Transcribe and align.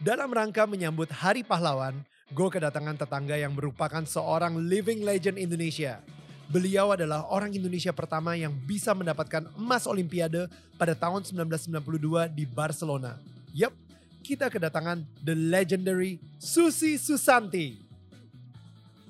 Dalam 0.00 0.32
rangka 0.32 0.64
menyambut 0.64 1.12
Hari 1.12 1.44
Pahlawan, 1.44 1.92
Go 2.32 2.48
kedatangan 2.48 2.94
tetangga 2.96 3.36
yang 3.36 3.52
merupakan 3.52 4.00
seorang 4.00 4.56
living 4.64 5.04
legend 5.04 5.36
Indonesia. 5.36 6.00
Beliau 6.48 6.94
adalah 6.94 7.28
orang 7.28 7.52
Indonesia 7.52 7.92
pertama 7.92 8.32
yang 8.32 8.54
bisa 8.54 8.96
mendapatkan 8.96 9.50
emas 9.60 9.84
Olimpiade 9.84 10.48
pada 10.80 10.96
tahun 10.96 11.26
1992 11.26 12.32
di 12.32 12.48
Barcelona. 12.48 13.20
Yap, 13.52 13.76
kita 14.24 14.48
kedatangan 14.48 15.04
the 15.20 15.36
legendary 15.36 16.16
Susi 16.40 16.96
Susanti. 16.96 17.82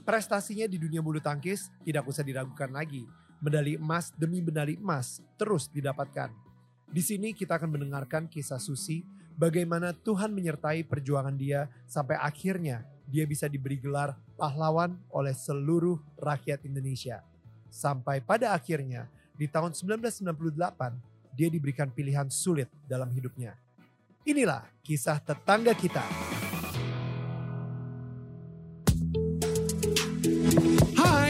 Prestasinya 0.02 0.66
di 0.66 0.80
dunia 0.80 1.04
bulu 1.04 1.22
tangkis 1.22 1.70
tidak 1.84 2.08
usah 2.10 2.26
diragukan 2.26 2.72
lagi. 2.72 3.06
Medali 3.38 3.78
emas 3.78 4.10
demi 4.16 4.42
medali 4.42 4.74
emas 4.74 5.22
terus 5.38 5.70
didapatkan. 5.70 6.34
Di 6.90 7.04
sini 7.04 7.30
kita 7.30 7.60
akan 7.60 7.78
mendengarkan 7.78 8.26
kisah 8.26 8.58
Susi, 8.58 9.19
bagaimana 9.40 9.96
Tuhan 9.96 10.28
menyertai 10.36 10.84
perjuangan 10.84 11.32
dia 11.32 11.64
sampai 11.88 12.20
akhirnya 12.20 12.84
dia 13.08 13.24
bisa 13.24 13.48
diberi 13.48 13.80
gelar 13.80 14.12
pahlawan 14.36 15.00
oleh 15.08 15.32
seluruh 15.32 15.96
rakyat 16.20 16.60
Indonesia. 16.68 17.24
Sampai 17.72 18.20
pada 18.20 18.52
akhirnya 18.52 19.08
di 19.32 19.48
tahun 19.48 19.72
1998 19.72 20.52
dia 21.32 21.48
diberikan 21.48 21.88
pilihan 21.88 22.28
sulit 22.28 22.68
dalam 22.84 23.08
hidupnya. 23.08 23.56
Inilah 24.28 24.68
kisah 24.84 25.16
tetangga 25.24 25.72
kita. 25.72 26.04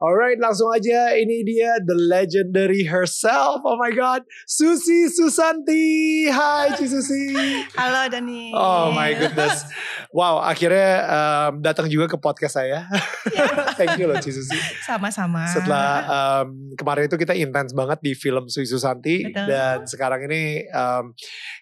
Alright, 0.00 0.40
langsung 0.40 0.72
aja. 0.72 1.12
Ini 1.12 1.44
dia 1.44 1.76
the 1.84 1.92
legendary 1.92 2.88
herself. 2.88 3.60
Oh 3.68 3.76
my 3.76 3.92
god, 3.92 4.24
Susi 4.48 5.12
Susanti. 5.12 6.24
Hai, 6.24 6.72
Ci 6.72 6.88
Susi. 6.88 7.36
Halo 7.76 8.08
Dani. 8.08 8.48
Oh 8.56 8.96
my 8.96 9.12
goodness. 9.12 9.68
Wow, 10.08 10.40
akhirnya 10.40 11.04
um, 11.04 11.60
datang 11.60 11.92
juga 11.92 12.08
ke 12.08 12.16
podcast 12.16 12.56
saya. 12.56 12.88
Thank 13.76 14.00
you 14.00 14.08
loh 14.08 14.16
Ci 14.24 14.32
Susi. 14.32 14.56
Sama-sama. 14.88 15.44
Setelah 15.52 15.88
um, 16.08 16.72
kemarin 16.80 17.04
itu 17.04 17.20
kita 17.20 17.36
intens 17.36 17.76
banget 17.76 18.00
di 18.00 18.16
film 18.16 18.48
Susi 18.48 18.72
Susanti 18.72 19.28
Betul. 19.28 19.52
dan 19.52 19.84
sekarang 19.84 20.24
ini 20.24 20.64
um, 20.72 21.12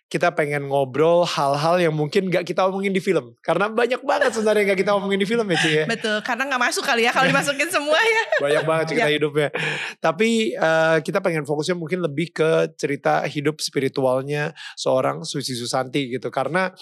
kita 0.09 0.33
pengen 0.33 0.73
ngobrol 0.73 1.29
hal-hal 1.29 1.77
yang 1.77 1.93
mungkin 1.93 2.33
gak 2.33 2.49
kita 2.49 2.65
omongin 2.65 2.97
di 2.97 3.01
film. 3.05 3.37
Karena 3.45 3.69
banyak 3.69 4.01
banget 4.01 4.33
sebenarnya 4.33 4.65
yang 4.65 4.71
gak 4.73 4.81
kita 4.81 4.93
omongin 4.97 5.21
di 5.21 5.29
film 5.29 5.45
ya 5.45 5.59
Ci 5.61 5.71
ya. 5.71 5.85
Betul, 5.85 6.17
karena 6.25 6.49
nggak 6.49 6.63
masuk 6.65 6.81
kali 6.81 7.05
ya 7.05 7.13
kalau 7.13 7.29
dimasukin 7.29 7.69
semua 7.69 8.01
ya. 8.01 8.23
banyak 8.49 8.65
banget 8.65 8.85
cerita 8.89 9.11
hidupnya. 9.13 9.49
Tapi 10.01 10.57
uh, 10.57 10.99
kita 11.05 11.21
pengen 11.21 11.45
fokusnya 11.45 11.77
mungkin 11.77 12.01
lebih 12.01 12.33
ke 12.33 12.73
cerita 12.81 13.21
hidup 13.29 13.61
spiritualnya 13.61 14.57
seorang 14.81 15.29
Susi 15.29 15.53
Susanti 15.53 16.09
gitu. 16.09 16.33
Karena 16.33 16.73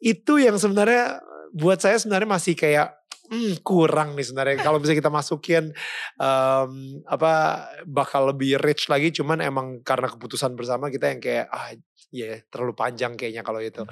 itu 0.00 0.40
yang 0.40 0.56
sebenarnya 0.56 1.20
buat 1.52 1.84
saya 1.84 2.00
sebenarnya 2.00 2.32
masih 2.32 2.56
kayak 2.56 2.96
hmm, 3.28 3.60
kurang 3.60 4.16
nih 4.16 4.24
sebenarnya. 4.24 4.56
Kalau 4.64 4.80
bisa 4.80 4.96
kita 4.96 5.12
masukin 5.12 5.72
um, 6.16 6.72
apa 7.04 7.64
bakal 7.84 8.32
lebih 8.32 8.56
rich 8.60 8.88
lagi. 8.88 9.12
Cuman 9.12 9.44
emang 9.44 9.80
karena 9.84 10.08
keputusan 10.08 10.56
bersama 10.56 10.88
kita 10.88 11.12
yang 11.12 11.20
kayak 11.20 11.46
ah 11.52 11.76
ya 12.14 12.38
terlalu 12.46 12.78
panjang 12.78 13.18
kayaknya 13.18 13.42
kalau 13.42 13.58
itu. 13.58 13.82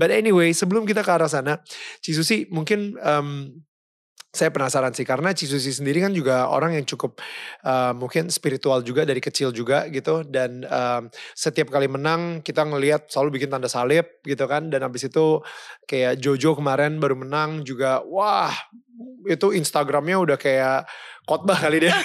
But 0.00 0.08
anyway 0.08 0.56
sebelum 0.56 0.88
kita 0.88 1.04
ke 1.04 1.12
arah 1.12 1.28
sana, 1.28 1.60
Ci 2.00 2.16
Susi 2.16 2.48
mungkin 2.48 2.96
um, 3.04 3.52
saya 4.36 4.52
penasaran 4.52 4.92
sih 4.92 5.08
karena 5.08 5.32
Cisusi 5.32 5.72
sendiri 5.72 6.04
kan 6.04 6.12
juga 6.12 6.52
orang 6.52 6.76
yang 6.76 6.84
cukup 6.84 7.16
uh, 7.64 7.96
mungkin 7.96 8.28
spiritual 8.28 8.84
juga 8.84 9.08
dari 9.08 9.24
kecil 9.24 9.48
juga 9.48 9.88
gitu 9.88 10.28
dan 10.28 10.60
um, 10.68 11.08
setiap 11.32 11.72
kali 11.72 11.88
menang 11.88 12.44
kita 12.44 12.68
ngelihat 12.68 13.08
selalu 13.08 13.40
bikin 13.40 13.48
tanda 13.48 13.72
salib 13.72 14.04
gitu 14.28 14.44
kan 14.44 14.68
dan 14.68 14.84
habis 14.84 15.08
itu 15.08 15.40
kayak 15.88 16.20
Jojo 16.20 16.52
kemarin 16.52 17.00
baru 17.00 17.16
menang 17.16 17.64
juga 17.64 18.04
wah 18.04 18.52
itu 19.24 19.56
Instagramnya 19.56 20.20
udah 20.20 20.36
kayak 20.36 20.84
khotbah 21.26 21.58
kali 21.58 21.84
dia. 21.86 21.94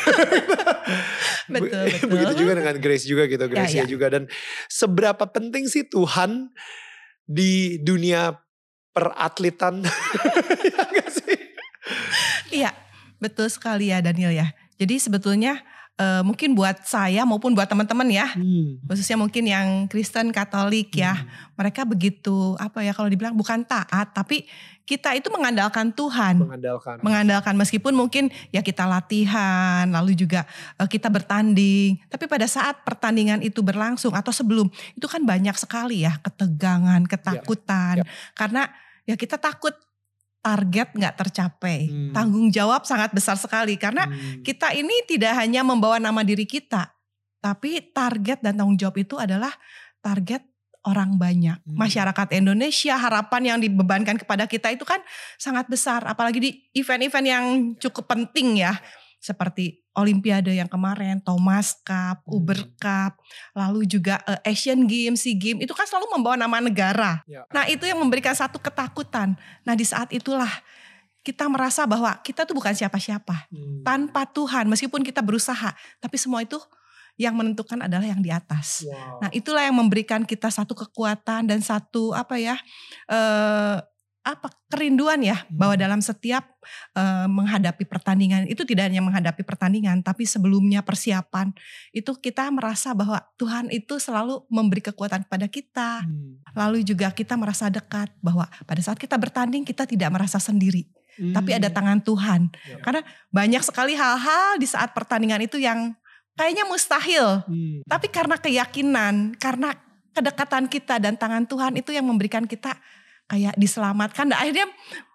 Betul, 1.52 1.68
betul. 1.68 2.10
Begitu 2.16 2.34
juga 2.48 2.54
dengan 2.64 2.76
Grace 2.80 3.04
juga 3.04 3.24
gitu, 3.28 3.44
Grace 3.52 3.76
ya. 3.76 3.84
juga 3.84 4.08
dan 4.08 4.24
seberapa 4.72 5.28
penting 5.28 5.68
sih 5.68 5.84
Tuhan 5.84 6.48
di 7.28 7.76
dunia 7.84 8.40
peratletan 8.96 9.84
ya? 10.96 11.04
Iya, 12.52 12.72
betul 13.20 13.52
sekali 13.52 13.92
ya 13.92 14.00
Daniel 14.00 14.32
ya. 14.32 14.48
Jadi 14.80 14.96
sebetulnya 15.00 15.60
eh, 15.96 16.22
mungkin 16.22 16.54
buat 16.54 16.84
saya 16.84 17.24
maupun 17.24 17.52
buat 17.52 17.68
teman-teman 17.68 18.08
ya, 18.08 18.28
Hmm. 18.34 18.80
khususnya 18.86 19.16
mungkin 19.16 19.44
yang 19.44 19.68
Kristen 19.86 20.30
Katolik 20.30 20.94
ya, 20.94 21.14
Hmm. 21.14 21.28
mereka 21.56 21.84
begitu 21.84 22.56
apa 22.56 22.82
ya 22.82 22.92
kalau 22.92 23.08
dibilang 23.08 23.34
bukan 23.34 23.62
taat, 23.64 24.12
tapi 24.12 24.48
kita 24.82 25.16
itu 25.16 25.32
mengandalkan 25.32 25.94
Tuhan. 25.94 26.42
mengandalkan. 26.42 27.00
mengandalkan 27.00 27.54
meskipun 27.56 27.94
mungkin 27.96 28.28
ya 28.50 28.60
kita 28.60 28.84
latihan 28.84 29.88
lalu 29.88 30.18
juga 30.18 30.44
eh, 30.76 30.90
kita 30.90 31.08
bertanding 31.08 32.02
tapi 32.12 32.28
pada 32.28 32.44
saat 32.44 32.82
pertandingan 32.84 33.40
itu 33.40 33.64
berlangsung 33.64 34.12
atau 34.12 34.34
sebelum 34.36 34.68
itu 34.92 35.06
kan 35.08 35.24
banyak 35.24 35.54
sekali 35.56 36.04
ya 36.04 36.18
ketegangan 36.20 37.08
ketakutan 37.08 38.04
ya. 38.04 38.06
karena 38.36 38.68
ya 39.06 39.16
kita 39.16 39.40
takut 39.40 39.72
target 40.42 40.98
nggak 40.98 41.16
tercapai 41.18 41.86
Hmm. 41.88 42.14
tanggung 42.14 42.50
jawab 42.50 42.84
sangat 42.84 43.14
besar 43.14 43.38
sekali 43.38 43.78
karena 43.78 44.10
Hmm. 44.10 44.42
kita 44.42 44.74
ini 44.74 45.06
tidak 45.06 45.38
hanya 45.38 45.62
membawa 45.62 46.02
nama 46.02 46.26
diri 46.26 46.50
kita 46.50 46.90
tapi 47.42 47.94
target 47.94 48.42
dan 48.42 48.58
tanggung 48.58 48.78
jawab 48.78 48.98
itu 48.98 49.18
adalah 49.22 49.54
target 50.02 50.42
orang 50.82 51.22
banyak 51.22 51.62
Hmm. 51.62 51.78
masyarakat 51.78 52.34
Indonesia 52.34 52.98
harapan 52.98 53.42
yang 53.54 53.58
dibebankan 53.62 54.18
kepada 54.18 54.50
kita 54.50 54.74
itu 54.74 54.82
kan 54.82 54.98
sangat 55.38 55.70
besar 55.70 56.02
apalagi 56.10 56.42
di 56.42 56.52
event-event 56.74 57.28
yang 57.30 57.46
cukup 57.78 58.10
penting 58.10 58.66
ya 58.66 58.74
seperti 59.22 59.81
Olimpiade 59.92 60.56
yang 60.56 60.72
kemarin, 60.72 61.20
Thomas 61.20 61.76
Cup, 61.78 62.24
Hmm. 62.24 62.32
Uber 62.40 62.60
Cup, 62.76 63.20
lalu 63.52 63.84
juga 63.84 64.24
eh, 64.24 64.52
Asian 64.52 64.88
Games, 64.88 65.20
SEA 65.20 65.36
Games 65.36 65.60
itu 65.60 65.72
kan 65.72 65.84
selalu 65.84 66.16
membawa 66.16 66.40
nama 66.40 66.58
negara. 66.60 67.20
Ya. 67.26 67.44
Nah 67.52 67.68
itu 67.68 67.84
yang 67.84 68.00
memberikan 68.00 68.32
satu 68.32 68.56
ketakutan. 68.56 69.36
Nah 69.62 69.74
di 69.76 69.84
saat 69.84 70.08
itulah 70.10 70.50
kita 71.22 71.46
merasa 71.46 71.84
bahwa 71.84 72.18
kita 72.20 72.44
tuh 72.44 72.56
bukan 72.56 72.72
siapa-siapa 72.72 73.52
Hmm. 73.52 73.84
tanpa 73.84 74.26
Tuhan 74.26 74.66
meskipun 74.66 75.04
kita 75.04 75.20
berusaha 75.20 75.70
tapi 76.00 76.16
semua 76.16 76.42
itu 76.42 76.58
yang 77.14 77.36
menentukan 77.36 77.78
adalah 77.78 78.08
yang 78.08 78.18
di 78.18 78.32
atas. 78.32 78.88
Wow. 78.88 79.22
Nah 79.22 79.30
itulah 79.30 79.62
yang 79.62 79.76
memberikan 79.76 80.24
kita 80.24 80.48
satu 80.50 80.74
kekuatan 80.74 81.46
dan 81.46 81.60
satu 81.60 82.16
apa 82.16 82.40
ya 82.40 82.56
eh, 83.06 83.78
apa 84.22 84.54
kerinduan 84.70 85.18
ya 85.26 85.34
Hmm. 85.50 85.58
bahwa 85.58 85.76
dalam 85.78 85.98
setiap 85.98 86.46
eh, 86.94 87.26
menghadapi 87.26 87.90
pertandingan 87.90 88.46
itu 88.46 88.62
tidak 88.70 88.94
hanya 88.94 89.02
menghadapi 89.02 89.42
pertandingan 89.42 90.06
tapi 90.06 90.30
sebelumnya 90.30 90.86
persiapan 90.86 91.50
itu 91.90 92.14
kita 92.22 92.46
merasa 92.54 92.94
bahwa 92.94 93.18
Tuhan 93.42 93.74
itu 93.74 93.98
selalu 93.98 94.46
memberi 94.46 94.86
kekuatan 94.86 95.26
kepada 95.26 95.50
kita. 95.50 96.06
Hmm. 96.06 96.38
Lalu 96.54 96.86
juga 96.86 97.10
kita 97.10 97.34
merasa 97.34 97.74
dekat 97.74 98.14
bahwa 98.22 98.46
pada 98.70 98.82
saat 98.86 99.02
kita 99.02 99.18
bertanding 99.18 99.66
kita 99.66 99.90
tidak 99.90 100.14
merasa 100.14 100.38
sendiri 100.38 100.86
tapi 101.34 101.52
ada 101.54 101.68
Hmm. 101.68 101.76
tangan 101.76 102.00
Tuhan. 102.02 102.42
Ya. 102.72 102.78
Karena 102.82 103.02
banyak 103.30 103.62
sekali 103.62 103.94
hal-hal 104.00 104.58
di 104.58 104.66
saat 104.66 104.96
pertandingan 104.96 105.44
itu 105.44 105.60
yang 105.60 105.94
kayaknya 106.40 106.64
mustahil, 106.66 107.44
Hmm. 107.46 107.84
tapi 107.86 108.08
karena 108.08 108.40
keyakinan, 108.40 109.36
karena 109.36 109.76
kedekatan 110.16 110.66
kita 110.72 110.98
dan 110.98 111.20
tangan 111.20 111.46
Tuhan 111.46 111.76
itu 111.78 111.92
yang 111.92 112.08
memberikan 112.08 112.48
kita 112.48 112.74
kayak 113.32 113.56
diselamatkan 113.56 114.28
dan 114.28 114.36
akhirnya 114.36 114.68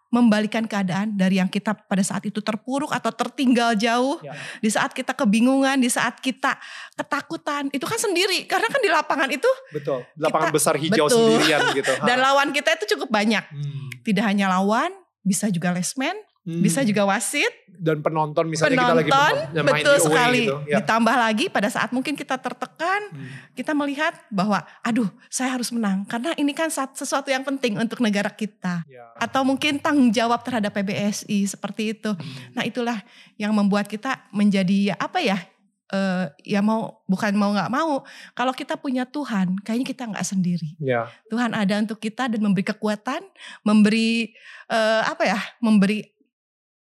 membalikan 0.07 0.65
keadaan 0.65 1.13
dari 1.13 1.43
yang 1.43 1.51
kita 1.51 1.75
pada 1.77 2.01
saat 2.01 2.25
itu 2.25 2.39
terpuruk 2.41 2.89
atau 2.89 3.11
tertinggal 3.13 3.75
jauh, 3.77 4.17
Ya. 4.23 4.33
di 4.63 4.71
saat 4.71 4.95
kita 4.95 5.13
kebingungan, 5.13 5.77
di 5.77 5.91
saat 5.93 6.23
kita 6.23 6.57
ketakutan, 6.97 7.69
itu 7.75 7.85
kan 7.85 7.99
sendiri 8.01 8.47
karena 8.47 8.71
kan 8.71 8.81
di 8.81 8.89
lapangan 8.89 9.29
itu 9.29 9.51
Betul. 9.75 10.07
Lapangan 10.17 10.49
Kita- 10.49 10.57
besar 10.57 10.75
hijau 10.79 11.05
betul. 11.05 11.19
sendirian 11.37 11.61
gitu. 11.75 11.93
dan 12.09 12.17
lawan 12.23 12.49
kita 12.55 12.79
itu 12.79 12.97
cukup 12.97 13.13
banyak. 13.13 13.45
Hmm. 13.45 13.89
Tidak 14.07 14.25
hanya 14.25 14.47
lawan, 14.49 14.95
bisa 15.21 15.51
juga 15.51 15.75
lesmen, 15.75 16.15
Hmm. 16.47 16.63
bisa 16.63 16.87
juga 16.87 17.03
wasit, 17.03 17.51
dan 17.75 17.99
penonton 17.99 18.47
misalnya 18.47 18.79
kita 18.79 18.95
lagi 18.95 19.11
penonton 19.11 19.35
main 19.67 19.83
betul 19.83 19.97
sekali 19.99 20.43
gitu. 20.47 20.57
Ya. 20.71 20.79
ditambah 20.79 21.17
lagi 21.19 21.45
pada 21.51 21.67
saat 21.67 21.91
mungkin 21.91 22.15
kita 22.15 22.39
tertekan 22.39 23.03
Hmm. 23.11 23.27
kita 23.59 23.75
melihat 23.75 24.15
bahwa 24.31 24.63
aduh 24.81 25.11
saya 25.27 25.59
harus 25.59 25.75
menang 25.75 26.07
karena 26.07 26.39
ini 26.39 26.55
kan 26.55 26.71
sesuatu 26.71 27.35
yang 27.35 27.43
penting 27.43 27.75
untuk 27.75 27.99
negara 27.99 28.31
kita 28.31 28.87
Ya. 28.87 29.11
atau 29.19 29.43
mungkin 29.43 29.83
tanggung 29.83 30.15
jawab 30.15 30.47
terhadap 30.47 30.71
PBSI 30.71 31.51
seperti 31.51 31.99
itu 31.99 32.15
Hmm. 32.15 32.55
nah 32.55 32.63
itulah 32.63 33.03
yang 33.35 33.51
membuat 33.51 33.91
kita 33.91 34.23
menjadi 34.31 34.95
ya 34.95 34.97
apa 35.03 35.19
ya 35.19 35.43
uh, 35.91 36.31
ya 36.43 36.63
mau 36.63 37.03
bukan 37.07 37.35
mau 37.35 37.51
nggak 37.51 37.71
mau 37.75 38.07
kalau 38.35 38.55
kita 38.55 38.79
punya 38.79 39.03
Tuhan 39.03 39.59
kayaknya 39.67 39.87
kita 39.87 40.03
nggak 40.15 40.23
sendiri 40.23 40.79
Ya. 40.79 41.11
Tuhan 41.27 41.59
ada 41.59 41.75
untuk 41.83 41.99
kita 41.99 42.31
dan 42.31 42.39
memberi 42.39 42.63
kekuatan 42.63 43.23
memberi 43.63 44.31
uh, 44.71 45.03
apa 45.07 45.27
ya 45.27 45.39
memberi 45.59 46.16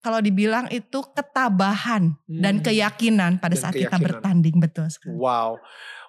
kalau 0.03 0.19
dibilang 0.19 0.67
itu 0.67 0.99
ketabahan 1.15 2.13
dan 2.27 2.59
Hmm. 2.59 2.65
keyakinan 2.67 3.39
pada 3.39 3.55
Dan 3.55 3.61
saat 3.63 3.73
kita 3.73 3.95
keyakinan. 3.95 4.03
bertanding 4.19 4.55
betul 4.59 4.85
sekali. 4.91 5.15
Wow. 5.15 5.57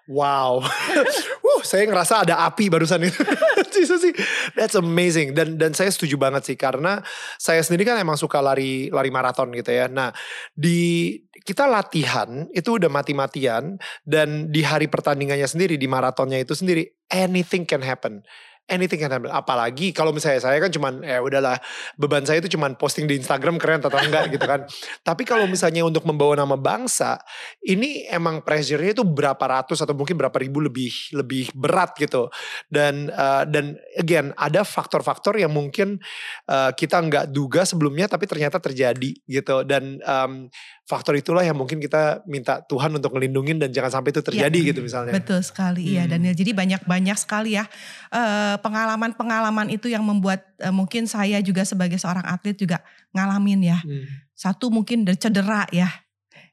Wow. 0.04 0.60
uh, 1.48 1.62
saya 1.64 1.88
ngerasa 1.88 2.28
ada 2.28 2.44
api 2.44 2.68
barusan 2.68 3.08
itu. 3.08 3.24
Sih. 3.74 4.12
That's 4.52 4.76
amazing. 4.76 5.32
Dan 5.32 5.56
dan 5.56 5.72
saya 5.72 5.88
setuju 5.88 6.20
banget 6.20 6.44
sih 6.44 6.56
karena 6.60 7.00
saya 7.40 7.60
sendiri 7.64 7.88
kan 7.88 7.96
emang 7.96 8.20
suka 8.20 8.40
lari 8.40 8.92
lari 8.92 9.08
maraton 9.08 9.48
gitu 9.56 9.72
ya. 9.72 9.88
Nah, 9.88 10.12
di 10.52 11.14
kita 11.44 11.64
latihan 11.68 12.48
itu 12.52 12.76
udah 12.80 12.88
mati-matian 12.88 13.76
dan 14.04 14.48
di 14.52 14.60
hari 14.64 14.88
pertandingannya 14.88 15.44
sendiri 15.44 15.76
di 15.76 15.88
maratonnya 15.88 16.40
itu 16.40 16.52
sendiri 16.56 16.84
anything 17.12 17.64
can 17.64 17.80
happen. 17.84 18.24
Anything 18.64 18.96
can 18.96 19.12
happen. 19.12 19.28
Apalagi 19.28 19.92
kalau 19.92 20.08
misalnya 20.08 20.40
saya 20.40 20.56
kan 20.56 20.72
cuman 20.72 21.04
ya 21.04 21.20
udahlah 21.20 21.60
beban 22.00 22.24
saya 22.24 22.40
itu 22.40 22.56
cuman 22.56 22.80
posting 22.80 23.04
di 23.04 23.20
Instagram 23.20 23.60
keren 23.60 23.84
atau 23.84 23.92
enggak 24.00 24.32
gitu 24.32 24.48
kan. 24.48 24.64
Tapi 25.04 25.28
kalau 25.28 25.44
misalnya 25.44 25.84
untuk 25.84 26.08
membawa 26.08 26.32
nama 26.32 26.56
bangsa, 26.56 27.20
ini 27.60 28.08
emang 28.08 28.40
pressure-nya 28.40 28.96
itu 28.96 29.04
berapa 29.04 29.40
ratus 29.40 29.84
atau 29.84 29.92
mungkin 29.92 30.16
berapa 30.16 30.32
ribu 30.40 30.64
lebih 30.64 31.12
lebih 31.12 31.52
berat 31.52 31.92
gitu. 32.00 32.32
Dan 32.72 33.12
eh, 33.12 33.44
dan 33.52 33.76
again 34.00 34.32
ada 34.32 34.64
faktor-faktor 34.64 35.36
yang 35.36 35.52
mungkin 35.52 36.00
eh, 36.48 36.70
kita 36.72 37.04
nggak 37.04 37.36
duga 37.36 37.68
sebelumnya 37.68 38.08
tapi 38.08 38.24
ternyata 38.24 38.64
terjadi 38.64 39.12
gitu. 39.28 39.60
Dan 39.68 40.00
em, 40.00 40.48
faktor 40.84 41.16
itulah 41.16 41.40
yang 41.40 41.56
mungkin 41.56 41.80
kita 41.80 42.20
minta 42.28 42.60
Tuhan 42.60 42.92
untuk 42.92 43.16
ngelindungin 43.16 43.56
dan 43.56 43.72
jangan 43.72 44.00
sampai 44.00 44.12
itu 44.12 44.20
terjadi 44.20 44.58
gitu 44.72 44.80
misalnya. 44.84 45.16
Betul 45.16 45.40
sekali 45.40 45.96
iya 45.96 46.04
Hmm. 46.04 46.12
Daniel. 46.12 46.36
Jadi 46.36 46.52
banyak-banyak 46.52 47.16
sekali 47.16 47.56
ya 47.56 47.64
eh, 48.12 48.56
pengalaman-pengalaman 48.60 49.72
itu 49.72 49.88
yang 49.88 50.04
membuat 50.04 50.44
eh, 50.60 50.68
mungkin 50.68 51.08
saya 51.08 51.40
juga 51.40 51.64
sebagai 51.64 51.96
seorang 51.96 52.28
atlet 52.28 52.56
juga 52.60 52.84
ngalamin 53.16 53.64
ya. 53.64 53.78
Hmm. 53.80 54.04
Satu 54.36 54.68
mungkin 54.68 55.08
cedera 55.08 55.64
ya. 55.72 55.88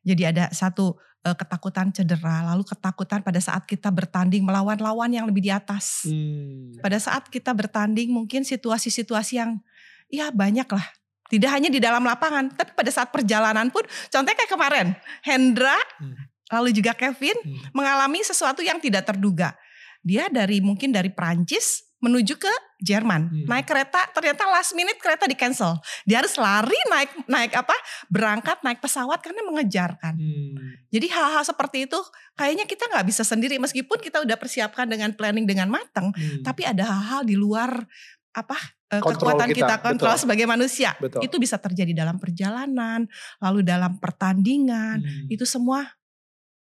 Jadi 0.08 0.24
ada 0.24 0.48
satu 0.56 0.96
eh, 1.28 1.36
ketakutan 1.36 1.92
cedera, 1.92 2.48
lalu 2.56 2.64
ketakutan 2.64 3.20
pada 3.28 3.44
saat 3.44 3.68
kita 3.68 3.92
bertanding 3.92 4.48
melawan 4.48 4.80
lawan 4.80 5.12
yang 5.12 5.28
lebih 5.28 5.44
di 5.44 5.52
atas. 5.52 6.08
Hmm. 6.08 6.80
Pada 6.80 6.96
saat 7.04 7.28
kita 7.28 7.52
bertanding 7.52 8.16
mungkin 8.16 8.48
situasi-situasi 8.48 9.44
yang 9.44 9.60
ya 10.08 10.32
banyak 10.32 10.72
lah. 10.72 10.88
Tidak 11.32 11.48
hanya 11.48 11.72
di 11.72 11.80
dalam 11.80 12.04
lapangan, 12.04 12.52
tapi 12.52 12.76
pada 12.76 12.92
saat 12.92 13.08
perjalanan 13.08 13.72
pun, 13.72 13.88
contohnya 14.12 14.36
kayak 14.36 14.52
kemarin, 14.52 14.88
Hendra, 15.24 15.80
Hmm. 15.98 16.14
lalu 16.52 16.76
juga 16.76 16.92
Kevin 16.92 17.40
Hmm. 17.40 17.72
mengalami 17.72 18.20
sesuatu 18.20 18.60
yang 18.60 18.84
tidak 18.84 19.08
terduga. 19.08 19.56
Dia 20.04 20.28
dari 20.28 20.60
mungkin 20.60 20.92
dari 20.92 21.08
Prancis 21.08 21.88
menuju 22.02 22.34
ke 22.36 22.50
Jerman, 22.82 23.30
Hmm. 23.30 23.46
naik 23.46 23.70
kereta, 23.70 24.10
ternyata 24.10 24.50
last 24.50 24.74
minute 24.74 24.98
kereta 24.98 25.30
di 25.30 25.38
cancel. 25.38 25.78
Dia 26.02 26.26
harus 26.26 26.34
lari 26.34 26.74
naik 26.90 27.30
naik 27.30 27.54
apa? 27.54 27.78
Berangkat 28.10 28.66
naik 28.66 28.82
pesawat 28.82 29.22
karena 29.22 29.46
mengejarkan. 29.46 30.18
Hmm. 30.18 30.58
Jadi 30.90 31.08
hal-hal 31.14 31.46
seperti 31.46 31.86
itu 31.86 32.02
kayaknya 32.34 32.66
kita 32.66 32.90
nggak 32.90 33.06
bisa 33.06 33.22
sendiri 33.22 33.62
meskipun 33.62 34.02
kita 34.02 34.18
udah 34.26 34.34
persiapkan 34.34 34.90
dengan 34.90 35.14
planning 35.14 35.46
dengan 35.46 35.70
matang, 35.70 36.10
Hmm. 36.10 36.42
tapi 36.42 36.66
ada 36.66 36.90
hal-hal 36.90 37.22
di 37.22 37.38
luar 37.38 37.86
apa 38.34 38.58
Kontrol 39.00 39.40
kekuatan 39.40 39.50
kita, 39.56 39.56
kita, 39.56 39.76
kontrol 39.80 40.12
betul. 40.12 40.24
sebagai 40.28 40.46
manusia. 40.52 40.92
Betul. 41.00 41.24
Itu 41.24 41.40
bisa 41.40 41.56
terjadi 41.56 41.96
dalam 41.96 42.20
perjalanan, 42.20 43.08
lalu 43.40 43.64
dalam 43.64 43.96
pertandingan. 43.96 45.00
Hmm. 45.00 45.32
Itu 45.32 45.48
semua 45.48 45.88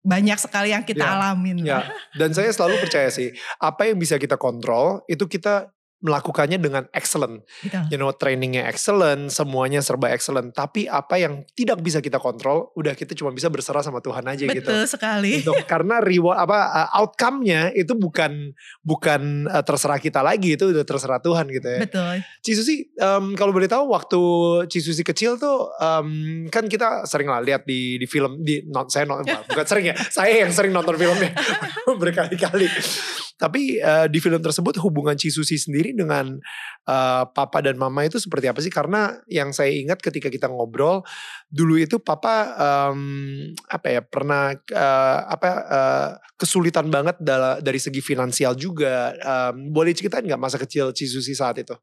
banyak 0.06 0.38
sekali 0.38 0.70
yang 0.70 0.86
kita 0.86 1.02
Ya, 1.02 1.12
alamin. 1.18 1.58
Ya, 1.66 1.90
dan 2.14 2.30
saya 2.32 2.54
selalu 2.54 2.86
percaya 2.86 3.10
sih, 3.10 3.34
apa 3.58 3.90
yang 3.90 3.98
bisa 3.98 4.22
kita 4.22 4.38
kontrol 4.38 5.02
itu 5.10 5.26
kita 5.26 5.74
melakukannya 6.00 6.58
dengan 6.60 6.88
excellent. 6.96 7.44
Gitu. 7.60 7.76
You 7.92 7.98
know, 8.00 8.12
trainingnya 8.16 8.68
excellent, 8.72 9.32
semuanya 9.32 9.84
serba 9.84 10.12
excellent. 10.16 10.56
Tapi 10.56 10.88
apa 10.88 11.20
yang 11.20 11.44
tidak 11.54 11.84
bisa 11.84 12.00
kita 12.00 12.18
kontrol, 12.24 12.72
udah 12.80 12.96
kita 12.96 13.12
cuma 13.16 13.36
bisa 13.36 13.52
berserah 13.52 13.84
sama 13.84 14.00
Tuhan 14.00 14.24
aja 14.24 14.48
gitu. 14.48 14.64
Betul 14.64 14.88
sekali. 14.88 15.44
Untuk 15.44 15.60
karena 15.72 16.00
reward 16.00 16.40
apa 16.40 16.60
uh, 16.72 16.90
outcome-nya 17.04 17.76
itu 17.76 17.92
bukan 18.00 18.56
bukan 18.80 19.52
uh, 19.52 19.64
terserah 19.64 20.00
kita 20.00 20.24
lagi, 20.24 20.56
itu 20.56 20.72
udah 20.72 20.88
terserah 20.88 21.20
Tuhan 21.20 21.46
gitu 21.52 21.68
ya. 21.68 21.80
Betul. 21.84 22.16
Cisusi, 22.40 22.88
em, 22.96 23.36
kalau 23.36 23.52
boleh 23.52 23.68
tahu 23.68 23.92
waktu 23.92 24.22
Cisusi 24.72 25.04
kecil 25.04 25.36
tuh 25.36 25.68
em, 25.78 26.48
kan 26.48 26.66
kita 26.72 27.04
sering 27.04 27.28
lah 27.28 27.44
lihat 27.44 27.68
di 27.68 28.00
di 28.00 28.08
film 28.08 28.40
di 28.40 28.64
not, 28.72 28.88
saya 28.88 29.04
not, 29.04 29.28
bukan 29.28 29.66
sering 29.68 29.92
ya, 29.92 29.96
saya 30.08 30.48
yang 30.48 30.52
sering 30.56 30.72
nonton 30.72 30.96
filmnya 30.96 31.36
berkali-kali. 32.02 32.68
Tapi 33.40 33.80
eh, 33.80 34.08
di 34.12 34.20
film 34.20 34.44
tersebut 34.44 34.76
hubungan 34.84 35.16
Cisusi 35.16 35.56
sendiri 35.56 35.96
dengan 35.96 36.36
eh, 36.84 37.24
papa 37.32 37.64
dan 37.64 37.80
mama 37.80 38.04
itu 38.04 38.20
seperti 38.20 38.52
apa 38.52 38.60
sih? 38.60 38.68
Karena 38.68 39.16
yang 39.32 39.56
saya 39.56 39.72
ingat 39.72 40.04
ketika 40.04 40.28
kita 40.28 40.52
ngobrol 40.52 41.08
dulu 41.48 41.80
itu 41.80 41.98
papa 42.04 42.54
em, 42.60 43.56
apa 43.72 43.88
ya 43.88 44.02
pernah 44.04 44.52
eh, 44.54 45.20
apa 45.24 45.50
eh, 45.50 46.10
kesulitan 46.36 46.92
banget 46.92 47.16
dari 47.64 47.80
segi 47.80 48.04
finansial 48.04 48.60
juga. 48.60 49.16
Em, 49.16 49.72
boleh 49.72 49.96
ceritain 49.96 50.28
nggak 50.28 50.42
masa 50.42 50.60
kecil 50.60 50.92
Cisusi 50.92 51.32
saat 51.32 51.64
itu? 51.64 51.74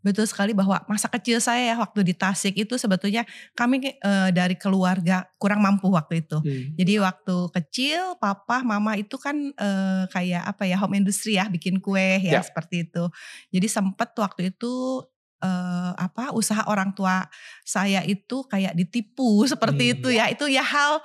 Betul 0.00 0.24
sekali 0.24 0.56
bahwa 0.56 0.80
masa 0.88 1.06
kecil 1.06 1.38
saya 1.38 1.72
ya 1.72 1.76
waktu 1.76 2.00
di 2.00 2.16
Tasik 2.16 2.56
itu 2.56 2.74
sebetulnya 2.76 3.28
kami 3.52 3.84
eh, 3.92 4.30
dari 4.32 4.56
keluarga 4.56 5.28
kurang 5.36 5.60
mampu 5.60 5.92
waktu 5.92 6.24
itu. 6.24 6.40
Jadi 6.74 6.96
waktu 6.98 7.36
kecil 7.52 8.16
papa 8.16 8.64
mama 8.64 8.96
itu 8.96 9.20
kan 9.20 9.36
eh, 9.52 10.04
kayak 10.08 10.42
apa 10.56 10.64
ya 10.64 10.80
home 10.80 10.96
industry 10.96 11.36
ya 11.36 11.46
bikin 11.46 11.78
kue 11.78 12.16
ya 12.20 12.40
Ya. 12.40 12.42
seperti 12.42 12.88
itu. 12.88 13.04
Jadi 13.52 13.66
sempet 13.68 14.16
waktu 14.16 14.52
itu 14.52 15.04
eh, 15.40 15.92
apa 15.96 16.32
usaha 16.32 16.64
orang 16.64 16.92
tua 16.92 17.28
saya 17.62 18.00
itu 18.04 18.44
kayak 18.48 18.72
ditipu 18.72 19.44
seperti 19.52 19.84
Hmm. 19.84 19.94
itu 20.00 20.08
ya. 20.12 20.28
Itu 20.32 20.48
ya 20.48 20.64
hal 20.64 21.00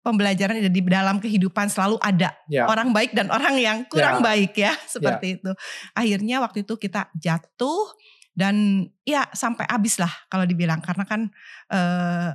pembelajaran 0.00 0.64
di 0.72 0.80
dalam 0.80 1.20
kehidupan 1.20 1.68
selalu 1.68 2.00
ada 2.00 2.32
Ya. 2.48 2.64
orang 2.64 2.88
baik 2.90 3.12
dan 3.12 3.28
orang 3.28 3.60
yang 3.60 3.84
kurang 3.86 4.22
Ya. 4.22 4.24
baik 4.24 4.52
ya 4.56 4.72
seperti 4.88 5.36
itu. 5.38 5.50
Akhirnya 5.92 6.40
waktu 6.40 6.64
itu 6.64 6.74
kita 6.74 7.12
jatuh 7.14 7.92
dan 8.34 8.86
ya 9.04 9.26
sampai 9.32 9.66
habis 9.68 9.98
lah 9.98 10.10
kalau 10.30 10.44
dibilang. 10.44 10.82
Karena 10.82 11.04
kan 11.06 11.30
eh, 11.72 12.30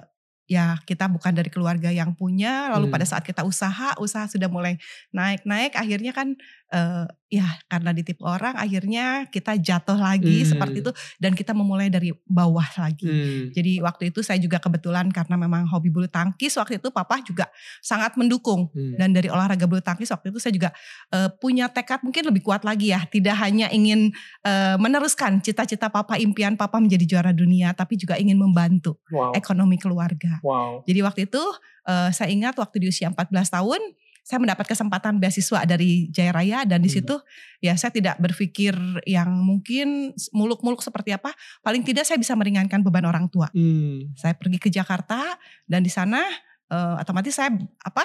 ya 0.45 0.77
kita 0.83 1.09
bukan 1.09 1.33
dari 1.33 1.50
keluarga 1.50 1.89
yang 1.89 2.13
punya 2.13 2.69
lalu 2.69 2.88
Hmm. 2.88 2.94
pada 2.94 3.06
saat 3.06 3.24
kita 3.24 3.42
usaha 3.42 3.97
usaha 3.97 4.25
sudah 4.25 4.45
mulai 4.45 4.77
naik-naik 5.09 5.73
akhirnya 5.73 6.11
kan 6.11 6.37
eh, 6.68 7.06
ya 7.30 7.45
karena 7.66 7.94
ditipu 7.94 8.25
orang 8.25 8.57
akhirnya 8.57 9.30
kita 9.30 9.54
jatuh 9.56 9.95
lagi 9.95 10.42
Hmm. 10.44 10.49
seperti 10.49 10.78
itu 10.81 10.92
dan 11.18 11.31
kita 11.31 11.54
memulai 11.54 11.87
dari 11.87 12.09
bawah 12.25 12.66
lagi. 12.75 13.06
Hmm. 13.06 13.44
Jadi 13.54 13.80
waktu 13.80 14.09
itu 14.09 14.19
saya 14.21 14.37
juga 14.37 14.57
kebetulan 14.57 15.07
karena 15.09 15.37
memang 15.37 15.69
hobi 15.69 15.90
bulu 15.90 16.09
tangkis 16.09 16.57
waktu 16.57 16.81
itu 16.81 16.90
papa 16.90 17.21
juga 17.21 17.45
sangat 17.81 18.18
mendukung 18.18 18.69
Hmm. 18.73 18.97
dan 18.97 19.14
dari 19.14 19.30
olahraga 19.30 19.66
bulu 19.66 19.80
tangkis 19.80 20.09
waktu 20.09 20.30
itu 20.30 20.40
saya 20.42 20.54
juga 20.54 20.69
eh, 21.09 21.30
punya 21.37 21.69
tekad 21.69 22.02
mungkin 22.02 22.25
lebih 22.28 22.42
kuat 22.42 22.61
lagi 22.61 22.92
ya 22.92 23.02
tidak 23.07 23.37
hanya 23.40 23.69
ingin 23.69 24.09
eh, 24.42 24.75
meneruskan 24.78 25.42
cita-cita 25.42 25.87
papa 25.87 26.18
impian 26.18 26.54
papa 26.54 26.78
menjadi 26.78 27.06
juara 27.07 27.31
dunia 27.31 27.73
tapi 27.73 27.95
juga 27.95 28.18
ingin 28.18 28.37
membantu 28.37 28.97
Wow. 29.09 29.31
ekonomi 29.33 29.78
keluarga 29.78 30.34
Wow. 30.42 30.83
jadi 30.83 30.99
waktu 31.04 31.27
itu 31.27 31.44
eh, 31.85 32.09
saya 32.09 32.31
ingat 32.31 32.56
waktu 32.56 32.81
di 32.81 32.87
usia 32.89 33.07
14 33.07 33.30
tahun 33.47 33.80
saya 34.25 34.42
mendapat 34.42 34.65
kesempatan 34.65 35.21
beasiswa 35.21 35.69
dari 35.69 36.09
Jaya 36.09 36.33
Raya 36.33 36.65
dan 36.65 36.81
di 36.81 36.89
Hmm. 36.89 36.97
situ 36.97 37.15
ya 37.61 37.77
saya 37.77 37.94
tidak 37.94 38.18
berpikir 38.18 38.73
yang 39.06 39.30
mungkin 39.45 40.18
muluk-muluk 40.33 40.81
seperti 40.81 41.13
apa 41.13 41.30
paling 41.61 41.85
tidak 41.85 42.09
saya 42.09 42.18
bisa 42.18 42.33
meringankan 42.33 42.81
beban 42.81 43.06
orang 43.06 43.30
tua 43.30 43.54
Hmm. 43.54 44.09
saya 44.18 44.33
pergi 44.33 44.57
ke 44.57 44.73
Jakarta 44.73 45.37
dan 45.69 45.85
di 45.85 45.94
sana 45.94 46.25
eh, 46.65 46.95
otomatis 46.97 47.37
saya 47.37 47.54
apa 47.80 48.01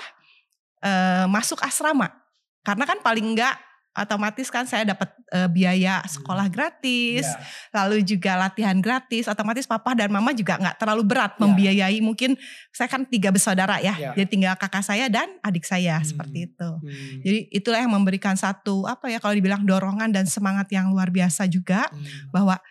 eh, 0.84 1.25
masuk 1.25 1.64
asrama 1.64 2.12
karena 2.60 2.84
kan 2.84 3.00
paling 3.00 3.25
enggak 3.25 3.56
otomatis 3.90 4.47
kan 4.49 4.62
saya 4.64 4.87
dapat 4.87 5.11
eh, 5.30 5.50
biaya 5.50 5.99
sekolah 6.06 6.47
gratis 6.47 7.26
Ya. 7.26 7.42
lalu 7.75 8.06
juga 8.06 8.38
latihan 8.38 8.78
gratis 8.78 9.26
otomatis 9.26 9.66
papa 9.66 9.99
dan 9.99 10.09
mama 10.09 10.30
juga 10.30 10.56
nggak 10.56 10.78
terlalu 10.78 11.02
berat 11.02 11.35
Ya. 11.35 11.40
membiayai 11.42 11.99
mungkin 11.99 12.38
saya 12.70 12.87
kan 12.87 13.02
tiga 13.04 13.35
bersaudara 13.35 13.82
ya 13.82 13.94
Ya. 13.99 14.11
jadi 14.14 14.28
tinggal 14.30 14.54
kakak 14.54 14.87
saya 14.87 15.11
dan 15.11 15.26
adik 15.42 15.66
saya 15.66 15.99
Hmm. 15.99 16.06
seperti 16.06 16.38
itu 16.47 16.70
Hmm. 16.70 17.18
jadi 17.26 17.38
itulah 17.50 17.80
yang 17.82 17.90
memberikan 17.90 18.38
satu 18.38 18.87
apa 18.87 19.11
ya 19.11 19.18
kalau 19.18 19.35
dibilang 19.35 19.66
dorongan 19.66 20.14
dan 20.14 20.23
semangat 20.25 20.70
yang 20.70 20.94
luar 20.94 21.11
biasa 21.11 21.50
juga 21.50 21.90
Hmm. 21.90 22.30
bahwa 22.30 22.62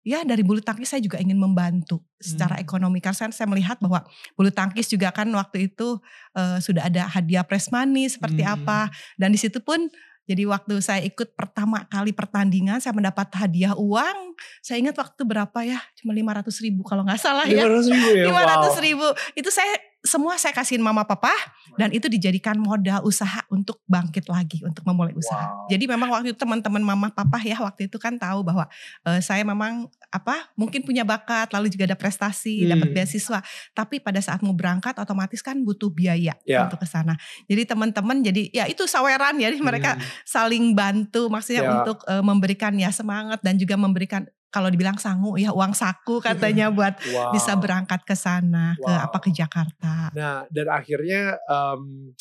ya 0.00 0.24
dari 0.24 0.40
bulu 0.40 0.64
tangkis 0.64 0.88
saya 0.88 1.02
juga 1.04 1.20
ingin 1.20 1.36
membantu 1.36 2.00
secara 2.16 2.56
Hmm. 2.56 2.64
ekonomi 2.64 3.02
karena 3.02 3.18
saya- 3.20 3.36
saya 3.36 3.50
melihat 3.50 3.76
bahwa 3.82 4.00
bulu 4.32 4.48
tangkis 4.48 4.86
juga 4.86 5.10
kan 5.10 5.26
waktu 5.28 5.66
itu 5.66 5.98
eh, 6.32 6.62
sudah 6.62 6.86
ada 6.86 7.10
hadiah 7.10 7.42
press 7.42 7.68
money 7.68 8.06
seperti 8.06 8.46
Hmm. 8.46 8.54
apa 8.54 8.86
dan 9.18 9.28
di 9.28 9.38
situ 9.38 9.58
pun 9.60 9.90
jadi 10.28 10.46
waktu 10.46 10.78
saya 10.80 11.00
ikut 11.04 11.34
pertama 11.34 11.84
kali 11.90 12.14
pertandingan 12.14 12.78
saya 12.78 12.94
mendapat 12.94 13.28
hadiah 13.34 13.74
uang 13.74 14.36
saya 14.64 14.80
ingat 14.80 14.96
waktu 14.96 15.22
berapa 15.26 15.58
ya 15.66 15.80
cuma 16.00 16.14
500 16.16 16.64
ribu 16.64 16.80
kalau 16.86 17.02
nggak 17.04 17.20
salah 17.20 17.46
ya 17.46 17.66
500 17.66 17.92
ribu 17.92 18.08
ya. 18.14 18.24
500 18.30 18.34
wow. 18.34 18.72
ribu 18.80 19.08
itu 19.36 19.50
saya 19.50 19.74
semua 20.00 20.40
saya 20.40 20.56
kasihin 20.56 20.80
mama 20.80 21.04
papa 21.04 21.28
dan 21.76 21.92
itu 21.92 22.08
dijadikan 22.08 22.56
modal 22.56 23.04
usaha 23.04 23.44
untuk 23.52 23.84
bangkit 23.84 24.24
lagi 24.32 24.64
untuk 24.64 24.80
memulai 24.88 25.12
usaha. 25.12 25.44
Wow. 25.44 25.68
Jadi 25.68 25.84
memang 25.84 26.08
waktu 26.08 26.32
itu 26.32 26.40
teman-teman 26.40 26.80
mama 26.80 27.12
papa 27.12 27.36
ya 27.44 27.60
waktu 27.60 27.84
itu 27.84 28.00
kan 28.00 28.16
tahu 28.16 28.40
bahwa 28.40 28.64
eh, 29.04 29.20
saya 29.20 29.44
memang 29.44 29.92
apa 30.08 30.48
mungkin 30.56 30.80
punya 30.88 31.04
bakat 31.04 31.52
lalu 31.52 31.68
juga 31.68 31.84
ada 31.92 31.98
prestasi 32.00 32.64
Hmm. 32.64 32.80
dapat 32.80 32.88
beasiswa 32.96 33.38
tapi 33.76 34.00
pada 34.00 34.24
saat 34.24 34.40
mau 34.40 34.56
berangkat 34.56 34.96
otomatis 34.96 35.44
kan 35.44 35.60
butuh 35.60 35.92
biaya 35.92 36.32
Ya. 36.48 36.64
untuk 36.64 36.80
ke 36.80 36.88
sana. 36.88 37.20
Jadi 37.44 37.68
teman-teman 37.68 38.24
jadi 38.24 38.42
ya 38.56 38.64
itu 38.72 38.88
saweran 38.88 39.36
ya 39.36 39.52
mereka 39.60 40.00
Hmm. 40.00 40.02
saling 40.24 40.72
bantu 40.72 41.28
maksudnya 41.28 41.60
Ya. 41.60 41.70
untuk 41.84 42.00
eh, 42.08 42.24
memberikan 42.24 42.72
ya 42.74 42.88
semangat 42.88 43.44
dan 43.44 43.60
juga 43.60 43.76
memberikan 43.76 44.24
kalau 44.50 44.66
dibilang 44.68 44.98
sangu 44.98 45.38
ya 45.38 45.54
uang 45.54 45.72
saku 45.72 46.18
katanya 46.18 46.68
buat 46.74 46.98
Wow. 47.06 47.32
bisa 47.32 47.54
berangkat 47.54 48.02
ke 48.02 48.18
sana 48.18 48.74
ke 48.76 48.84
Wow. 48.84 49.06
apa 49.06 49.18
ke 49.22 49.30
Jakarta. 49.30 50.10
Nah, 50.10 50.44
dan 50.50 50.66
akhirnya 50.68 51.38
em, 51.46 52.12